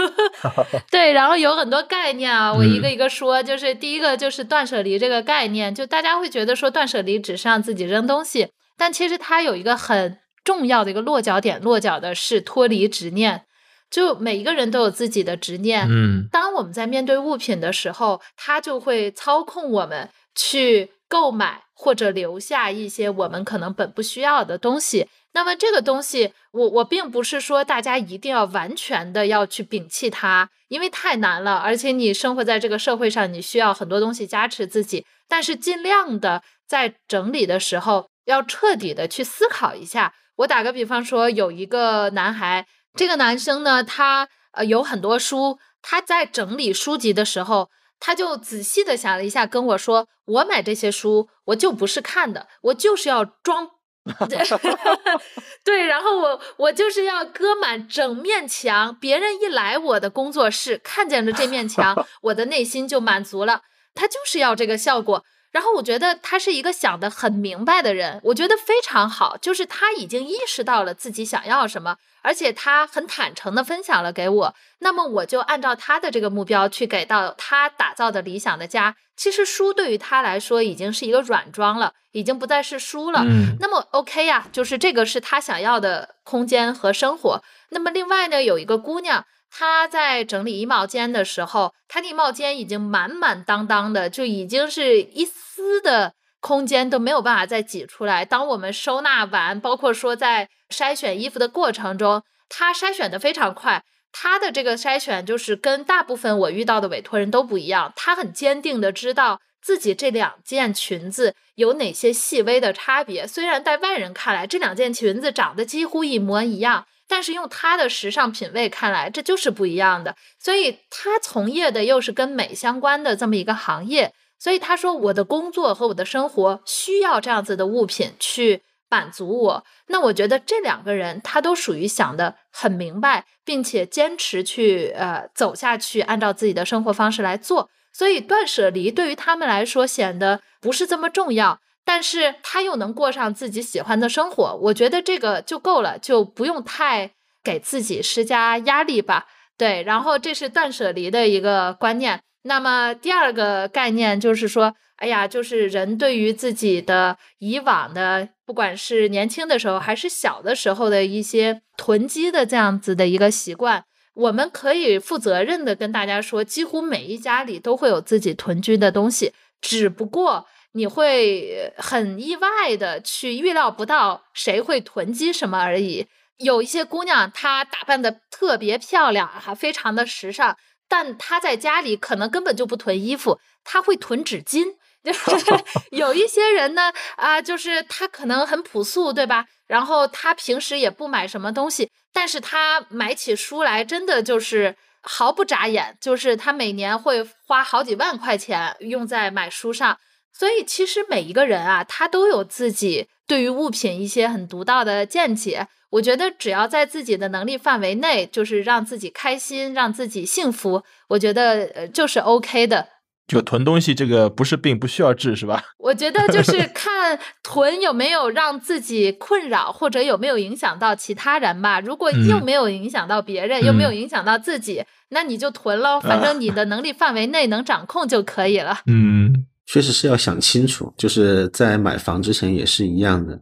[0.89, 3.41] 对，然后有很多概念啊，我一个一个说。
[3.43, 8.49] 就是第一个就是断舍离这个概念，就大家会觉得说断舍离只是让自己扔东西。
[8.77, 13.41] 但其实它有一个很重要的一个落脚点，落脚的是脱离执念。
[13.89, 25.07] 就每一个人都有自己的执念，嗯，当我们在面对物品的时候，它就会操控我们去购买或者留下一些我们可能本不需要的东西。
[25.33, 35.05] 那么这个东西，我我并不是说大家一定要完全的要去摒弃它，因为太难了，而且你生活在这个社会上，你需要很多东西加持自己。
[35.27, 38.07] 但是尽量的在整理的时候。
[38.25, 40.11] 要彻底的去思考一下。
[40.37, 53.69] 我打个比方说，有一个男孩，这个男生呢，他呃有很多书，他在整理书籍的时候，他就仔细的想了一下，跟我说：“我买这些书，我就不是看的，我就是要装。
[55.65, 63.61] 对，然后我我就是要搁满整面墙，别人一来我的工作室，看见了这面墙， 我的内心就满足了。
[63.93, 65.23] 他就是要这个效果。”
[65.55, 74.53] 然后我觉得他是一个想得很明白的人，我觉得非常好，就是他已经意识到了自己想要什么，而且他很坦诚的分享了给我。
[74.79, 78.97] 那么我就按照他的这个目标去给到他打造的理想的家。
[79.15, 83.21] 其实书对于他来说已经是一个软装了，已经不再是书了。
[83.23, 87.41] 嗯那么 OK 呀、就是这个是他想要的空间和生活。
[87.69, 89.25] 那么另外呢，有一个姑娘，
[89.57, 98.25] 她在整理衣帽间的时候，她的衣帽间已经满满当当的，就已经是一丝的空间都没有办法再挤出来。
[98.25, 103.81] 当我们收纳完，包括说在筛选衣服的过程中，她筛选的非常快。
[104.11, 113.25] 她的这个筛选就是跟大部分我遇到的委托人都不一样，她很坚定的知道自己这两件裙子有哪些细微的差别。
[113.25, 120.15] 虽然在外人看来这两件裙子长得几乎一模一样，但是用他的时尚品味看来，这就是不一样的。
[120.39, 129.65] 所以他从业的又是跟美相关的这么一个行业，所以他说我的工作和我的生活需要这样子的物品去满足我。
[129.87, 137.69] 那我觉得这两个人他都属于想的很明白，并且坚持去呃走下去，按照自己的生活方式来做。
[137.93, 147.11] 所以断舍离对于他们来说显得不是这么重要，但是他又能过上自己喜欢的生活，我觉得这个就够了，就不用太
[147.43, 149.27] 给自己施加压力吧。
[149.55, 152.19] 对，然后这是断舍离的一个观念。
[152.43, 176.05] 那么第二个概念就是说，哎呀，就是人对于自己的以往的，不管是年轻的时候还是小的时候的一些囤积的这样子的一个习惯，我们可以负责任的跟大家说，几乎每一家里都会有自己囤积的东西，只不过你会很意外的去预料不到谁会囤积什么而已。
[176.37, 180.57] 有一些姑娘，她打扮的特别漂亮，哈，非常的时尚，
[180.89, 184.75] 但她在家里可能根本就不囤衣服，她会囤纸巾。
[185.91, 189.45] 有一些人呢，啊、就是他可能很朴素，对吧？
[189.67, 199.97] 然后他平时也不买什么东西，但是他买起书来真的就是毫不眨眼，就是他每年会花好几万块钱用在买书上。
[200.37, 205.67] 所以其实每一个人啊，他都有自己对于物品一些很独到的见解。
[205.91, 212.89] 我觉得只要在自己的能力范围内，就是让自己开心，让自己幸福，我觉得呃就是 OK 的。
[213.27, 215.63] 就囤东西这个不是病，不需要治，是吧？
[215.77, 221.79] 我觉得就 是看囤有没有让自己困扰，或者有没有影响到其他人吧。
[221.79, 228.79] 如果又嗯没有影响到别人，又没有影响到自己，那你就囤喽，反正你的能力范围内能掌控就可以了。
[228.85, 233.39] 嗯确实是要想清楚，就是在买房之前也是一样的，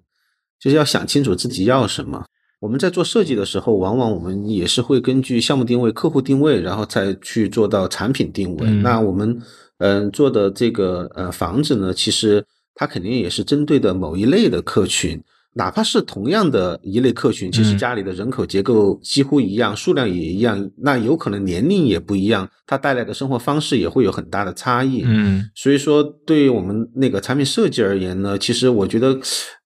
[0.60, 2.26] 就是要想清楚自己要什么。
[2.60, 8.68] 我们在做设计的时候，往往我们也是会根据项目定位、客户定位，然后再去做到产品定位。
[8.68, 9.42] 嗯那我们
[9.80, 15.22] 嗯、做的这个呃房子呢，其实它肯定也是针对的某一类的客群。
[15.56, 25.04] 哪怕是同样的一类客群，其实嗯家里的人口结构几乎一样，数量也一样，那有可能年龄也不一样，它带来的生活方式也会有很大的差异。
[25.06, 29.20] 嗯所以说，对于我们那个产品设计而言呢，其实我觉得，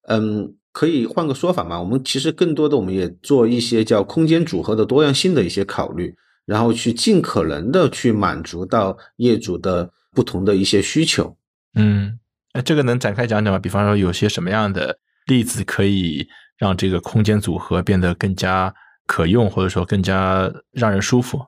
[0.08, 1.80] 嗯，可以换个说法嘛。
[1.80, 11.36] 我们其实更多的，我们也做一些叫空间组合的多样性的一些考虑，然后去尽可能的去满足到业主的不同的一些需求。
[11.74, 12.18] 嗯，
[12.52, 13.58] 哎，这个能展开讲讲吗？
[13.58, 14.98] 比方说，有些什么样的
[15.28, 16.26] 例子可以
[16.58, 18.74] 让这个空间组合变得更加
[19.06, 21.40] 可用，或者说更加让人舒服？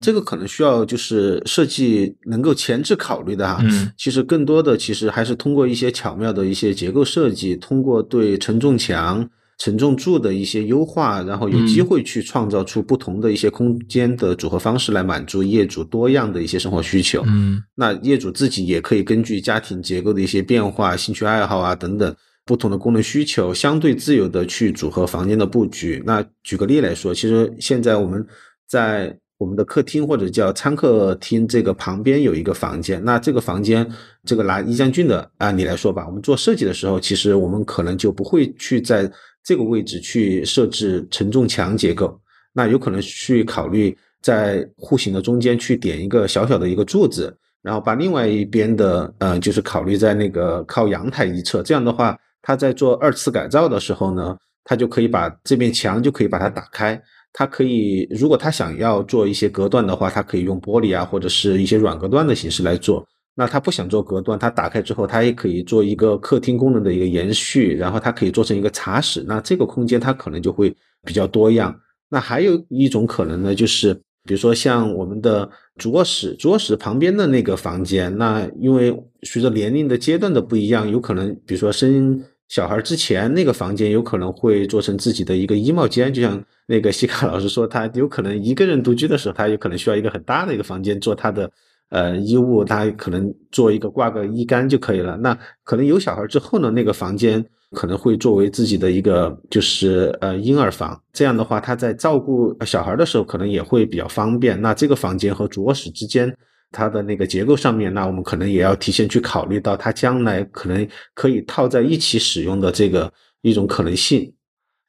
[0.00, 3.58] 这个可能需要就是设计能够前置考虑的哈。
[3.62, 9.26] 嗯其实更多的其实还是通过一些巧妙的一些结构设计，通过对承重墙、
[9.58, 17.22] 承重柱的一些优化，然后有机嗯会去创造出不同的一些空间的组合方式，来满足业主多样的一些生活需求。
[17.26, 26.02] 嗯那业主自己也可以根据家庭结构的一些变化、兴趣爱好啊等等不同的功能需求，相对自由的去组合房间的布局。
[26.04, 28.26] 那举个例来说，其实现在我们
[28.68, 33.86] 在我们的客厅或者叫餐客厅这个旁边有一个房间，那这个房间，
[34.24, 39.10] 这个拿一将军的案例来说吧，我们做设计的时候，其实我们可能就不会去在
[39.42, 42.18] 这个位置去设置承重墙结构，
[42.52, 57.02] 那有可能去考虑在户型的中间去点一个小小的一个柱子，然后把另外一边的呃，就是考虑在那个靠阳台一侧，这样的话，他在做二次改造的时候呢，他就可以把这面墙就可以把它打开。
[57.36, 63.04] 它可以，如果他想要做一些隔断的话，它可以用玻璃啊，或者是一些软隔断的形式来做。
[63.34, 69.24] 那他不想做隔断，他打开之后，他也可以做一个客厅功能的一个延续，然后它可以做成一个茶室。
[69.26, 70.72] 那这个空间它可能就会
[71.04, 71.74] 比较多样。
[72.08, 91.50] 那还有一种可能呢，就是比如说像我们的主卧室，主卧室旁边的那个房间，那因为随着年龄的阶段的不一样，有可能比如说生小孩之前那个房间有可能会做成自己的一个衣帽间，就像 那个西卡老师说，他有可能一个人独居的时候，他有可能需要一个很大的一个房间做他的
[91.90, 95.16] 呃衣物，他可能做一个挂个衣杆就可以了。
[95.16, 97.44] 那可能有小孩之后呢，那个房间。
[97.74, 104.60] 可能会作为自己的一个就是呃婴儿房，这样的话，他在照顾小孩的时候可能也会比较方便。
[104.62, 106.32] 那这个房间和主卧室之间，
[106.74, 113.10] 它的那个结构上面，那我们可能也要提前去考虑到它将来可能可以套在一起使用的这个
[113.42, 114.34] 一种可能性。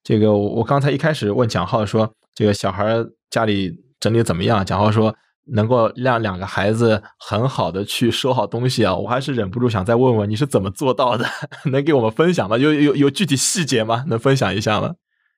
[0.03, 2.95] 这个我刚才一开始问蒋浩说，这个小孩
[3.29, 4.65] 家里整理怎么样？
[4.65, 5.15] 蒋浩说。
[5.47, 11.23] 能够让两个孩子很好的去收好东西啊，我还是忍不住想再问问你是怎么做到的？
[11.71, 12.57] 能给我们分享吗？
[12.57, 14.03] 有有有具体细节吗？
[14.07, 14.95] 能分享一下吗？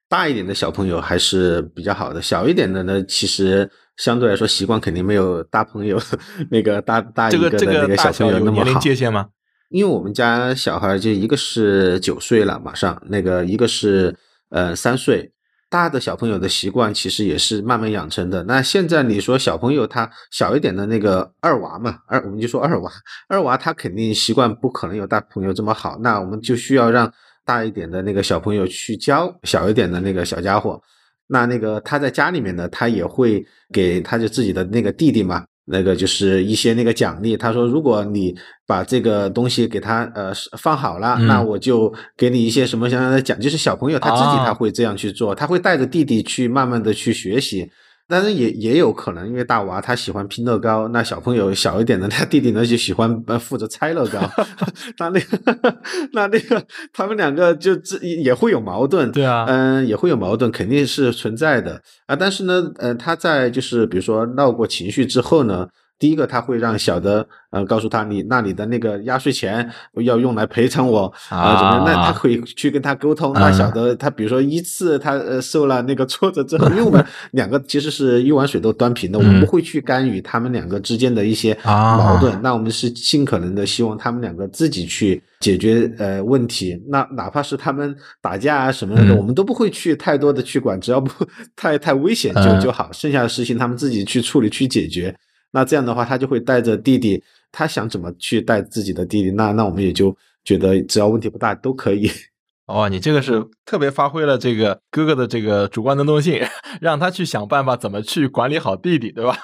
[0.09, 5.99] 大一点的小朋友还是比较好的，小一点的呢，其实相对来说习惯肯定没有大朋友
[6.49, 8.63] 那个大大一个的那个小朋友那么好。
[8.63, 9.27] 年龄界限吗？
[9.69, 14.15] 因为我们家小孩就一个是九岁了，马上那个一个是
[14.49, 15.33] 呃三岁。
[15.69, 18.41] 大的小朋友的习惯其实也是慢慢养成的。
[18.45, 22.89] 那现在你说小朋友他小一点的那个二娃嘛，二我们就说二娃，
[23.27, 25.97] 二娃他肯定习惯不可能有大朋友这么好。
[25.99, 27.11] 那我们就需要让
[27.47, 30.79] 大一点的那个小朋友去教小一点的那个小家伙。
[31.27, 33.43] 那那个他在家里面呢，他也会
[33.73, 35.45] 给他就自己的那个弟弟嘛。
[35.69, 38.33] 那个就是一些那个奖励，他说，如果你
[38.65, 43.37] 把这个东西给他呃放好了，那我就给你一些什么相应的奖。
[43.37, 47.69] 就是小朋友他自己他会这样去做，他会带着弟弟去慢慢的去学习。
[48.07, 54.19] 但是也也有可能，因为大娃他喜欢拼乐高，那小朋友小一点的，他弟弟呢就喜欢呃负责拆乐高，
[54.99, 55.79] 那那个
[56.13, 62.15] 那那个他们两个就这也会有矛盾，对啊，嗯，也会有矛盾，肯定是存在的啊。
[62.15, 65.67] 但是呢，呃，他在就是比如说闹过情绪之后呢。
[65.99, 69.67] 第一个，他会让小的，呃，告诉他你那你的那个压岁钱
[70.03, 71.85] 要用来赔偿我啊，怎么样？
[71.85, 73.33] 那他可以去跟他沟通。
[73.33, 82.39] 那小的，他比如说一次他呃受了那个挫折之后，因为我们两个其实是一碗水都端平的，我们不会去干预他们两个之间的一些矛盾。
[82.43, 86.79] 那我们是尽可能的希望他们两个自己去解决呃问题。
[86.89, 91.25] 那哪怕是他们打架啊什么的，我们都不会去太多的去管，只要不
[91.55, 92.91] 太太危险就就好。
[92.91, 95.15] 剩下的事情他们自己去处理去解决。
[95.51, 102.09] 那这样的话，他就会带着弟弟，他想怎么去带自己的弟弟，那那我们也就觉得只要问题不大都可以。
[102.67, 106.41] 哦，你这个是特别发挥了这个哥哥的这个主观能动性，
[106.81, 109.37] 让他去想办法怎么去管理好弟弟，对吧？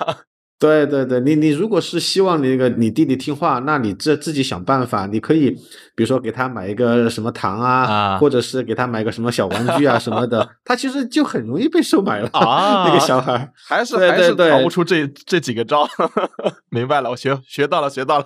[0.64, 5.52] 对对对，你你如果是希望那个你弟弟听话，那你这自己想办法，你可以
[5.94, 12.86] 比如说给他买一个什么糖啊，或者是给他买个什么小玩具啊什么的， 他其实就很容易被收买了啊。
[12.88, 15.86] 那个小孩还是还是逃不出这这几个招。
[16.72, 18.26] 明白了，我学学到了，学到了。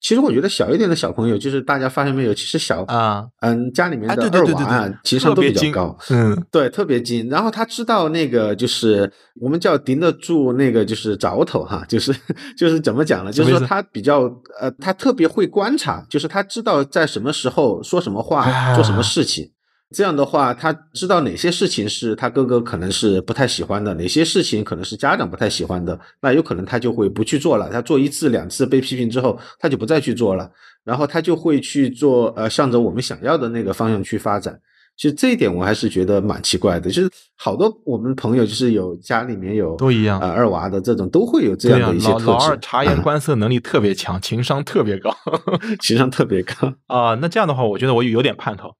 [0.00, 7.28] 其实我觉得小一点的小朋友，就是大家发现没有，其实小啊，嗯，家里面的二娃啊，情商都比较高，嗯，对，特别精。
[7.28, 12.14] 然后他知道那个就是我们叫顶得住那个就是着头哈，就是
[12.56, 13.30] 就是怎么讲呢？
[13.30, 14.22] 就是说他比较
[14.58, 19.50] 呃，他特别会观察，就是他知道在什么时候说什么话，做什么事情。
[19.92, 27.68] 这样的话，他知道哪些事情是他哥哥可能是不太喜欢的，哪些事情可能是家长不太喜欢的，那有可能他就会不去做了。
[27.70, 30.48] 他做一次两次被批评之后，他就不再去做了，
[30.84, 34.60] 然后他就会去做呃，向着我们想要的那个方向去发展。
[34.96, 42.26] 其实这一点我还是觉得蛮奇怪的，就是好多我们朋友就是有家里面有都一样啊二娃的这种都会有这样的一些特质。
[42.26, 45.12] 老二察言观色能力特别强，情商特别高，
[45.80, 47.14] 情商特别高 啊。
[47.20, 48.70] 那这样的话，我觉得我有点盼头。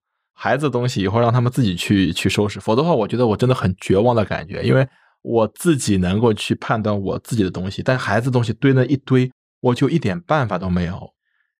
[0.43, 4.63] 孩子的东西以后让他们自己去去收拾，否则的话，我觉得我真的很绝望的感觉。
[4.63, 4.89] 因为
[5.21, 9.31] 我自己能够去判断我自己的东西，但孩子东西堆那一堆，
[9.61, 11.13] 我就一点办法都没有。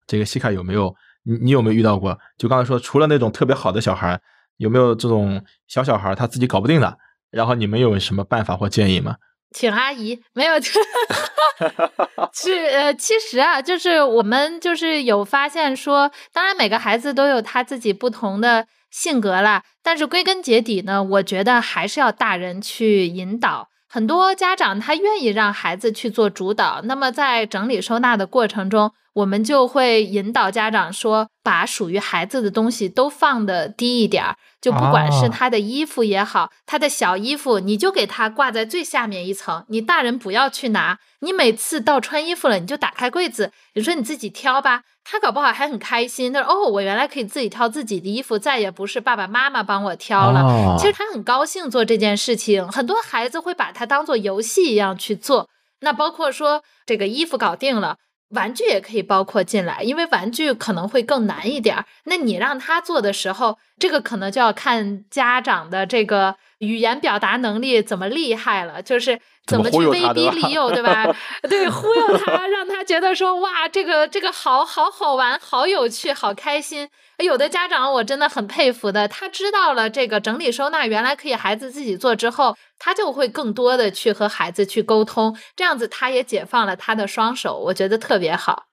[0.07, 0.91] 这个西卡有没有？
[1.21, 2.17] 你你有没有遇到过？
[2.39, 4.19] 就刚才说，除了那种特别好的小孩，
[4.57, 6.97] 有没有这种小小孩他自己搞不定的？
[7.29, 9.15] 然后你们有什么办法或建议吗？
[9.53, 10.53] 请阿姨，没有，
[12.33, 23.69] 是呃，其实啊，就是我们就是有发现说，当然每个孩子都有他自己不同的性格啦，但是归根结底呢，我觉得还是要大人去引导。
[23.89, 40.99] 很多家长他愿意让孩子去做主导，那么在整理收纳的过程中，我们就会引导家长说，把属于孩子的东西都放的低一点儿，就不管是哦他的衣服也好，他的小衣服，你就给他挂在最下面一层，你大人不要去拿。
[41.19, 44.83] 你每次到穿衣服了，你就打开柜子，你说你自己挑吧。
[45.03, 50.41] 他搞不好还很开心，他说：“哦，我原来可以自己挑自己的衣服，再也不是爸爸妈妈帮我挑了。
[50.41, 55.49] 哦其实他很高兴做这件事情，很多孩子会把它当做游戏一样去做。
[55.81, 57.97] 那包括说这个衣服搞定了。
[58.31, 61.85] 玩具也可以包括进来，因为玩具可能会更难一点儿。
[62.05, 69.19] 那你让他做的时候，这个可能就要看家长的这个语言表达能力怎么厉害了，就是
[69.51, 71.05] 怎么去威逼利诱，对吧？
[71.47, 76.89] 对，忽悠他，让他觉得说哇，这个这个好好好玩，好有趣，好开心。
[77.23, 88.63] 有的家长我真的很佩服的，他知道了这个整理收纳原来可以孩子自己做之后，他就会更多的去和孩子去沟通，这样子他也解放了他的双手，我觉得特别好。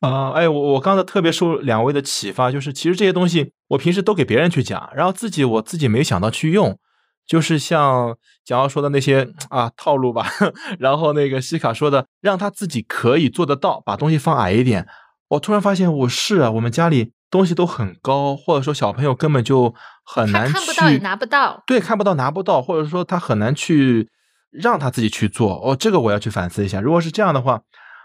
[0.00, 6.78] 啊、哎，我我刚才特别受两位的启发，就是其实这些东西我平时都给别人去讲，然后自己我自己没想到去用，
[7.26, 10.26] 就是像蒋奥说的那些啊套路吧，
[10.78, 14.86] 然后那个西卡说的，让他自己可以做得到，把东西放矮一点。
[15.28, 19.74] 我突然发现我是啊，我们家里东西都很高，或者说小朋友根本就
[20.04, 24.08] 很他难看不到也去拿不到，对，看不到拿不到，或者说他很难去
[24.52, 25.54] 让他自己去做。
[25.54, 26.80] 哦，这个我要去反思一下。
[26.80, 27.60] 如果是这样的话，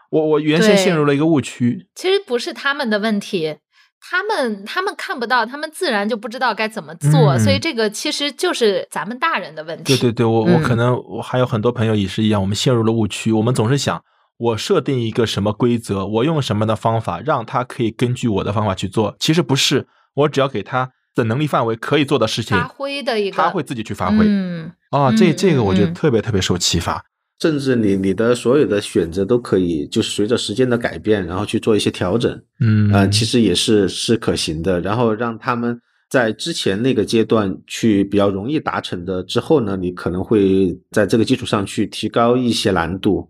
[0.10, 1.88] 我我原先陷入了一个误区。
[1.94, 3.58] 其实不是他们的问题。
[4.02, 9.96] 他们他们看不到，他们自然就不知道该怎么做，嗯所以这个其实就是咱们大人的问题。
[9.96, 13.32] 对对对，我我可嗯能我还有很多朋友也是一样，我们陷入了误区。
[13.32, 14.04] 我们总是想，
[14.38, 19.16] 我设定一个什么规则，我用什么的方法，让他可以根据我的方法去做。
[19.20, 24.26] 其实不是，我只要给他的能力范围可以做的事情发，挥的一个，他会自己去发挥。
[24.28, 27.04] 嗯，啊，这嗯这个我觉得特别特别受启发。
[27.42, 32.40] 甚至你你的所有的选择都可以，就是随着时间的改变，然后去做一些调整。
[32.60, 34.80] 嗯呃，其实也是是可行的。
[34.80, 43.28] 然后让他们在之前那个阶段去比较容易达成的，之后呢，你可能会在这个基础上去提高一些难度。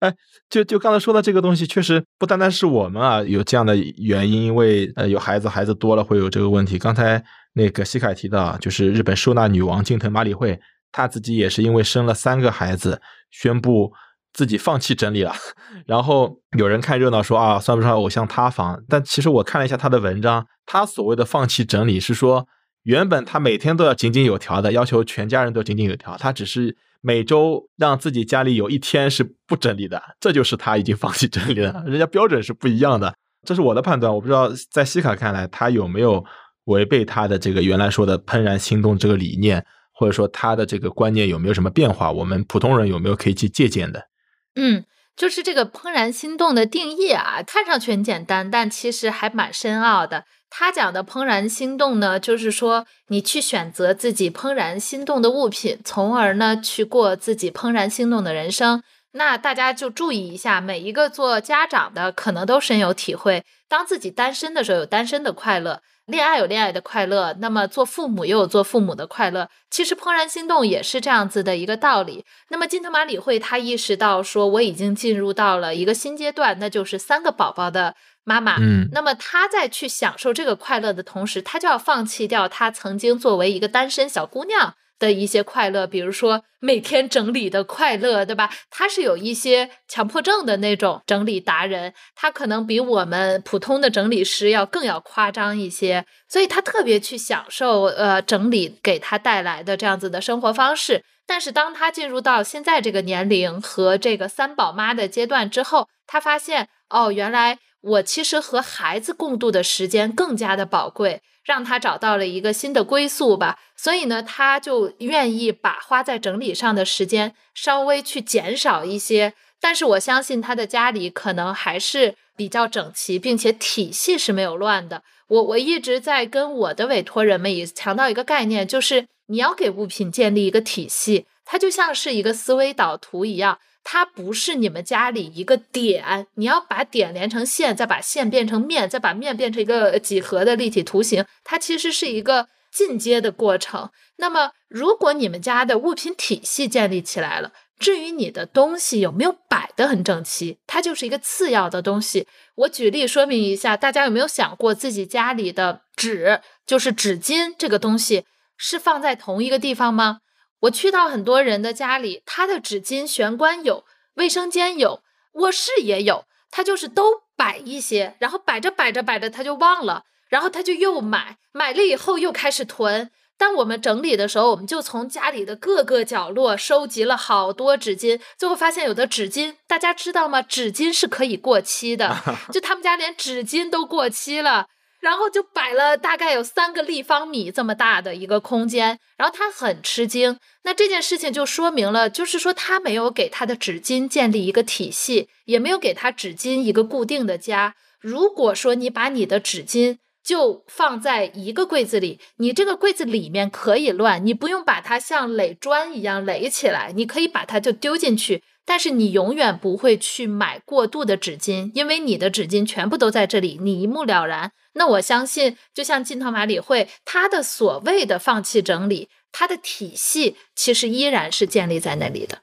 [0.00, 0.12] 哎
[0.50, 6.76] 就就刚才说的这个东西，确实不单单是我们啊有这样的原因，因为呃有孩子，孩子多了会有这个问题。
[6.76, 7.22] 刚才
[7.54, 10.58] 那个西凯提到啊，就是日本收纳女王近藤麻里惠，
[10.92, 13.92] 他自己也是因为生了三个孩子，宣布
[14.32, 15.34] 自己放弃整理了。
[15.86, 22.46] 然后有人看热闹说啊，算不上偶像塌房，但其实我看了一下他的文章，他所谓的放弃整理是说，
[22.84, 31.82] 原本他每天都要井井有条的，要求全家人都井井有条，他只是每周让自己家里有一天是不整理的，这就是他已经放弃整理了。
[31.86, 33.12] 人家标准是不一样的，
[33.44, 34.14] 这是我的判断。
[34.14, 36.24] 我不知道在西卡看来，他有没有
[36.66, 39.64] 违背他的这个原来说的怦然心动这个理念，
[40.02, 42.10] 或者说他的这个观念有没有什么变化？
[42.10, 44.08] 我们普通人有没有可以去借鉴的？
[44.56, 44.84] 嗯，
[45.14, 50.24] 就是这个怦然心动的定义啊，看上去很简单，但其实还蛮深奥的。
[50.50, 58.82] 他讲的怦然心动呢，就是说你去选择自己怦然心动的物品，从而呢去过自己怦然心动的人生。
[59.12, 63.44] 那大家就注意一下，每一个做家长的可能都深有体会。
[63.68, 65.76] 当自己单身的时候，有单身的快乐；
[66.12, 69.48] 恋爱有恋爱的快乐，那么做父母也有做父母的快乐。
[69.70, 72.24] 其实怦然心动也是这样子的一个道理。
[72.50, 77.94] 那么金特马里会她意识到说，我已经进入到了一个新阶段，那就是三个宝宝的
[78.24, 78.58] 妈妈。
[78.60, 88.48] 嗯那么她在去享受这个快乐的同时，她就要放弃掉她曾经作为一个单身小姑娘的一些快乐，比如说每天整理的快乐，对吧？
[88.70, 101.02] 他是有一些强迫症的那种整理达人，他可能比我们普通的整理师要更要夸张一些，所以他特别去享受呃整理给他带来的这样子的生活方式。
[101.26, 113.58] 但是当他进入到现在这个年龄和这个三宝妈的阶段之后，他发现哦，原来我其实和孩子共度的时间更加的宝贵，让他找到了一个新的归宿吧。
[113.76, 119.34] 所以呢，他就愿意把花在整理上的时间稍微去减少一些。
[119.60, 125.02] 但是我相信他的家里可能还是比较整齐，并且体系是没有乱的。
[125.28, 143.90] 我我一直在跟我的委托人们也强调一个概念，就是你要给物品建立一个体系，它就像是一个思维导图一样，它不是你们家里一个点，你要把点连成线，再把线变成面，再把面变成一个几何的立体图形，它其实是一个进阶的过程。
[144.16, 152.28] 那么，如果你们家的物品体系建立起来了，至于你的东西有没有摆得很整齐，它就是一个次要的东西。
[152.54, 158.24] 我举例说明一下，大家有没有想过自己家里的纸，就是纸巾这个东西，
[158.56, 160.20] 是放在同一个地方吗？
[160.62, 163.84] 我去到很多人的家里，他的纸巾玄关有，
[164.14, 165.02] 卫生间有，
[165.32, 173.10] 卧室也有，他就是都摆一些，然后摆着摆着摆着他就忘了，然后他就又买，买了以后又开始囤。
[173.38, 180.40] 当我们整理的时候，我们就从家里的各个角落收集了好多纸巾，最后发现有的纸巾，大家知道吗？
[180.40, 182.16] 纸巾是可以过期的，
[182.52, 184.68] 就他们家连纸巾都过期了。
[185.02, 190.38] 然后就摆了大概有三个立方米这么大的一个空间，然后他很吃惊。
[190.62, 197.74] 那这件事情就说明了，就是说他没有给他的纸巾建立一个体系，也没有给他纸巾一个固定的家。
[198.00, 208.44] 如果说你把你的纸巾就放在一个柜子里，你这个柜子里面可以乱，你不用把它像垒砖一样垒起来，你可以把它就丢进去。
[208.64, 214.52] 但是你永远不会去买过度的纸巾，因为你的纸巾全部都在这里，你一目了然。
[214.74, 222.38] 那我相信，就像金汤马里会，它的所谓的放弃整理，它的体系其实依然是建立在那里的。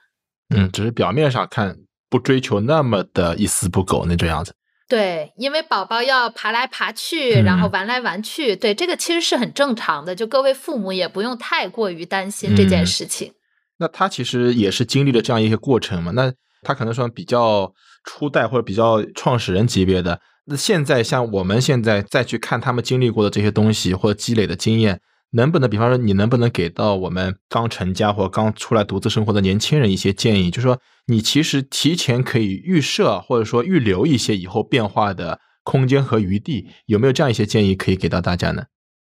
[0.54, 1.78] 嗯，只是表面上看
[2.10, 4.54] 不追求那么的一丝不苟那种样子。
[4.88, 13.32] 对，因为宝宝要爬来爬去，然后玩来玩去，对这个其实是很正常的，就各位父母也不用太过于担心这件事情。
[13.80, 16.12] 那他其实也是经历了这样一些过程嘛？
[16.12, 17.74] 那他可能说比较
[18.04, 20.20] 初代或者比较创始人级别的。
[20.46, 25.00] 那现在像我们现在再去看他们经历过的这些东西或者积累的经验，
[25.32, 30.52] 能不能比方说你能不能给到我们刚成家或刚出来独自生活的年轻人一些建议？
[30.52, 30.78] 就是说
[31.08, 38.64] 你其实提前可以预设或者说预留一些以后变化的空间和余地，有没有这样一些建议可以给到大家呢？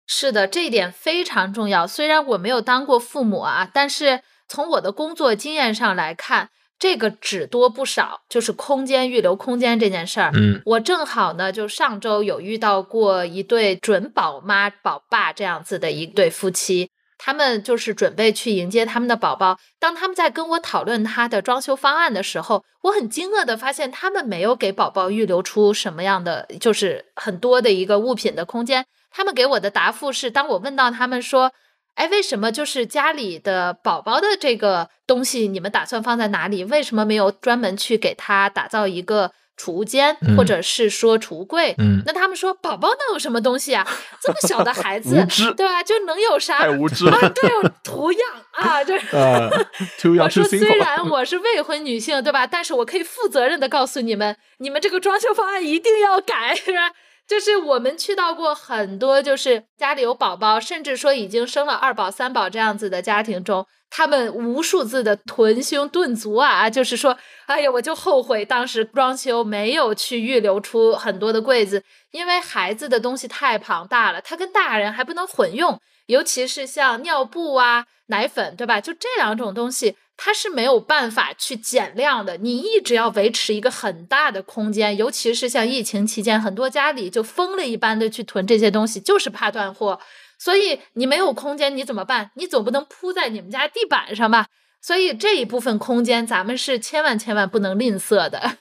[0.07, 1.87] 是的，这一点非常重要。
[1.87, 4.23] 虽然我没有当过父母啊，但是。
[4.53, 10.30] 从我的工作经验上来看，这个只多不少，就是空间预留空间这件事儿。
[10.34, 19.57] 嗯，我正好呢，就上周有遇到过一对准宝妈宝爸这样子的一对夫妻，他们就是准备去迎接他们的宝宝。
[19.80, 28.84] 当他们在跟我讨论他的装修方案的时候，我很惊愕的发现，他们没有给宝宝预留出什么样的，就是很多的一个物品的空间。
[29.11, 31.53] 他们给我的答复是，当我问到他们说。
[31.95, 36.64] 哎，为什么就是家里的宝宝的这个东西，你们打算放在哪里？
[36.64, 41.74] 为什么没有专门去给他打造一个储物间，或者是说储物柜？
[41.78, 43.86] 嗯，那他们说，宝宝能有什么东西啊？
[44.22, 45.14] 这么小的孩子，
[45.55, 45.82] 对吧？
[45.82, 46.61] 就能有啥？
[46.61, 47.30] 太无知了。
[47.30, 48.20] 对，有图样
[48.53, 49.07] 啊，就是。
[49.14, 52.47] 我说，虽然我是未婚女性，对吧？
[52.47, 56.93] 但是我可以负责任的告诉你们，你们这个装修方案一定要改，是吧？
[57.33, 67.16] 就是我们去到过很多，就是家里有宝宝，甚至说已经生了二宝、三宝这样子的家庭中，他们无数次的囤胸顿足啊，就是说，
[67.47, 78.80] 哎呀，我就后悔当时装修没有去预留出很多的柜子，因为孩子的东西太庞大了，他跟大人还不能混用，尤其是像尿布啊、奶粉，对吧？
[78.80, 79.96] 就这两种东西。
[80.24, 89.98] 它是没有办法去减量的，你一直要维持一个很大的空间，尤其是像疫情期间，很多家里就疯了一般的去囤这些东西，就是怕断货。
[90.38, 92.30] 所以你没有空间，你怎么办？
[92.36, 94.46] 你总不能铺在你们家地板上吧？
[94.80, 98.59] 所以这一部分空间，咱们是千万千万不能吝啬的。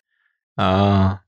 [0.55, 1.19] 啊，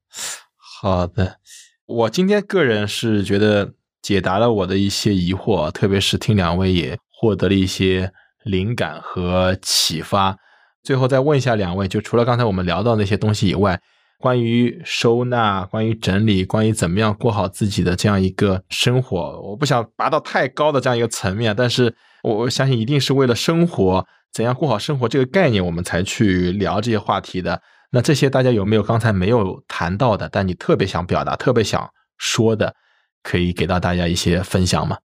[0.82, 1.38] 好的，
[1.86, 3.74] 我今天个人是觉得
[4.04, 8.12] 解答了我的一些疑惑，特别是听两位也获得了一些。
[8.44, 10.38] 灵感和启发。
[10.84, 13.80] 最后再问一下两位，就除了刚才我们聊到那些东西以外，
[14.20, 27.62] 关于收纳、关于整理、关于怎么样过好自己的这样一个生活，我不想拔到太高的这样一个层面，但是我相信一定是为了生活，怎样过好生活这个概念，我们才去聊这些话题的。
[27.92, 32.76] 那这些大家有没有刚才没有谈到的，但你特别想表达、特别想说的，
[33.24, 34.98] 可以给到大家一些分享吗？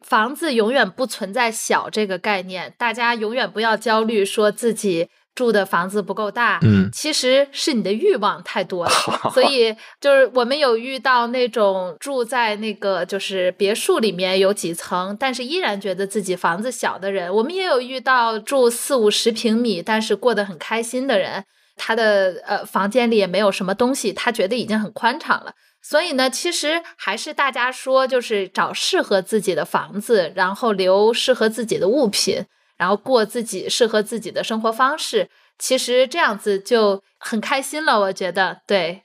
[0.00, 6.58] 房子永远不存在小这个概念，大家永远不要焦虑，说自己住的房子不够大。
[6.62, 8.92] 嗯，其实是你的欲望太多了。
[9.32, 17.34] 所以就是我们有遇到那种住在那个就是别墅里面有几层，但是依然觉得自己房子小的人。
[17.34, 21.42] 我们也有遇到住四五十平米，但是过得很开心的人，
[21.76, 25.54] 他的呃房间里也没有什么东西，他觉得已经很宽敞了。
[25.86, 32.42] 所以呢，其实还是大家说，就是找适合自己的房子，然后留适合自己的物品，
[32.78, 35.28] 然后过自己适合自己的生活方式。
[35.58, 38.62] 其实这样子就很开心了，我觉得。
[38.66, 39.02] 对，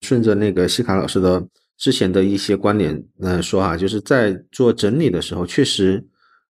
[0.00, 6.02] 顺着那个西卡老师的之前的一些观点，嗯，说哈，就是在做整理的时候，确实，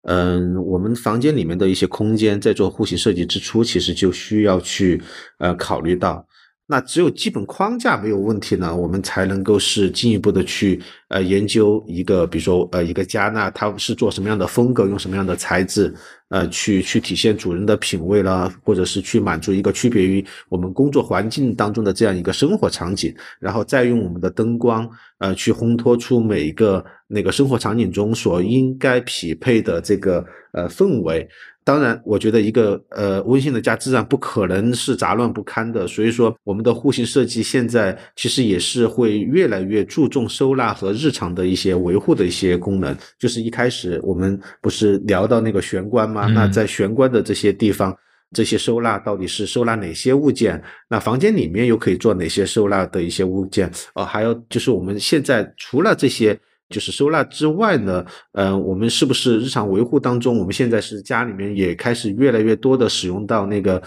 [0.04, 5.04] 嗯，我们房间里面的一些空间，在做户型设计之初，其实就需要去
[5.40, 6.26] 呃考虑到。
[6.68, 15.94] 那只有基本框架没有问题呢，我们才能够是进一步的去呃研究一个，比如说呃一个家，那它是做什么样的风格，用什么样的材质，
[16.30, 24.90] 呃去去体现主人的品味啦，或者是去满足一个区别于我们工作环境当中的这样一个生活场景，然后再用我们的灯光
[25.20, 31.30] 呃去烘托出每一个那个生活场景中所应该匹配的这个呃氛围。
[31.66, 42.96] 当然，我觉得一个呃温馨的家自然不可能是杂乱不堪的，所以说我们的户型设计现在其实也是会越来越注重收纳和日常的一些维护的一些功能。
[43.18, 46.28] 就是一开始我们不是聊到那个玄关吗？
[46.28, 47.98] 那在玄关的这些地方，
[48.32, 50.62] 这些收纳到底是收纳哪些物件？
[50.88, 53.68] 那房间里面又可以做哪些收纳的一些物件？
[53.96, 56.40] 哦，还有就是我们现在除了这些。
[56.70, 63.80] 就是收纳之外呢，呃，我们是不是日常维护当中，我们现在是家里面也开始越来越多的使用到那个，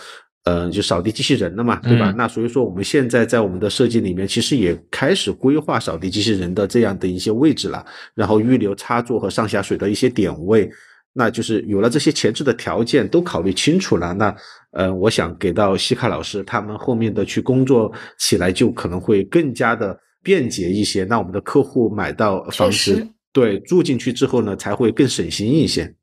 [0.44, 2.14] 呃，就扫地机器人了嘛，对吧？
[2.16, 10.70] 那所以说我们现在在我们的设计里面，其实也开始规划扫地机器人的这样的一些位置了，然后预留插座和上下水的一些点位，
[11.12, 14.32] 那就是有了这些前置的条件都考虑清楚了，那
[14.70, 19.98] 呃，我想给到西卡老师他们后面的去工作起来就可能会更加的。
[20.22, 25.94] 便捷一些，那我们的客户买到房子，对住进去之后呢，才会更省心一些。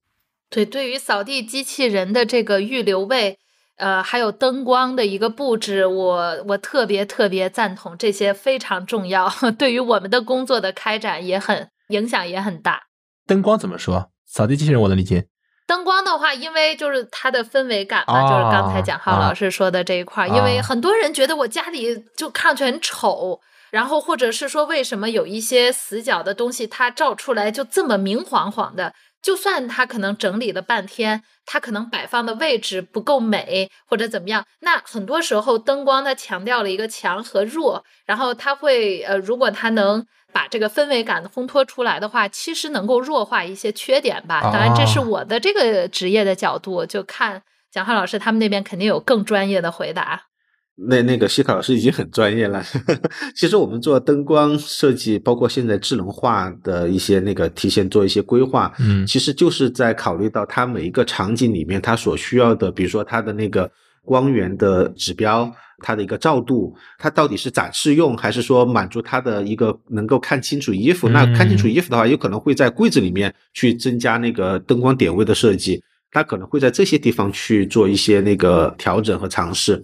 [0.50, 3.38] 对，对于扫地机器人的这个预留位，
[3.78, 12.84] 呃，还有灯光的一个布置，我我特别特别赞同，这些非常重要， 对于我们的工作的开展也很影响也很大。
[13.28, 14.12] 灯光怎么说？
[14.26, 15.28] 扫地机器人我能理解。
[15.68, 23.42] 灯光的话，因为就是它的氛围感嘛，就是刚才蒋浩老师说的这一块，因为很多人觉得我家里就看上去很丑。
[23.72, 28.94] 然后，或者是说，为什么有一些死角的东西，它照出来就这么明晃晃的？
[29.22, 34.46] 就算它可能整理了半天，它可能摆放的位置不够美，或者怎么样？
[34.60, 44.42] 那很多时候灯光它强调了一个强和弱，然后它会呃，如果它能把这个氛围感烘托出来的话，其实能够弱化一些缺点吧。
[44.44, 47.42] 当然，这是我的这个职业的角度，就看
[47.72, 50.28] 蒋浩老师他们那边肯定有更专业的回答。
[50.76, 52.62] 那那个西卡老师已经很专业了。
[53.34, 63.72] 其实我们做灯光设计，包括现在智能化的一些那个提前做一些规划，嗯，其实就是在考虑到它每一个场景里面它所需要的，比如说它的那个
[64.04, 65.50] 光源的指标，
[65.80, 71.08] 它的一个照度，它到底是展示用，还是说满足它的一个能够看清楚衣服？
[71.08, 79.82] 那看清楚衣服的话，有可能会在柜子里面去增加那个灯光点位的设计，它可能会在这些地方去做一些那个调整和尝试。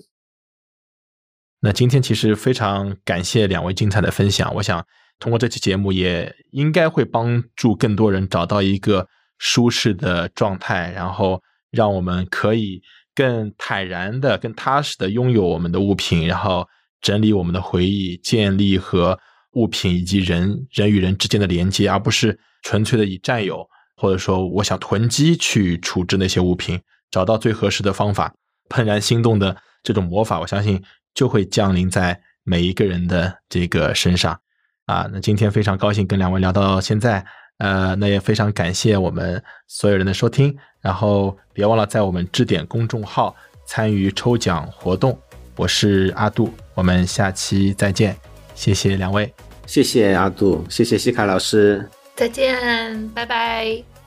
[1.63, 4.83] 那今天其实非常感谢两位精彩的分享，我想
[5.19, 9.07] 通过这期节目也应该会帮助更多人找到一个
[9.37, 11.39] 舒适的状态，然后
[11.69, 12.81] 让我们可以
[13.13, 16.67] 更坦然的、更踏实的拥有我们的物品，然后
[16.99, 19.19] 整理我们的回忆，建立和
[19.51, 23.63] 物品以及人人与人之间的连接，而不是纯粹的以占有
[23.95, 26.81] 或者说我想囤积去处置那些物品，
[27.11, 28.33] 找到最合适的方法，
[28.67, 30.81] 怦然心动的这种魔法，我相信。
[31.13, 34.39] 就会降临在每一个人的这个身上，
[34.85, 37.23] 啊，那今天非常高兴跟两位聊到现在，
[37.59, 43.35] 呃，那也非常感谢我们所有人的收听，然后别忘了在我们置点公众号
[43.65, 45.17] 参与抽奖活动，
[45.55, 48.17] 我是阿杜，我们下期再见，
[48.55, 49.31] 谢谢两位，
[49.65, 54.00] 谢谢阿杜，谢谢西卡老师，再见，拜拜。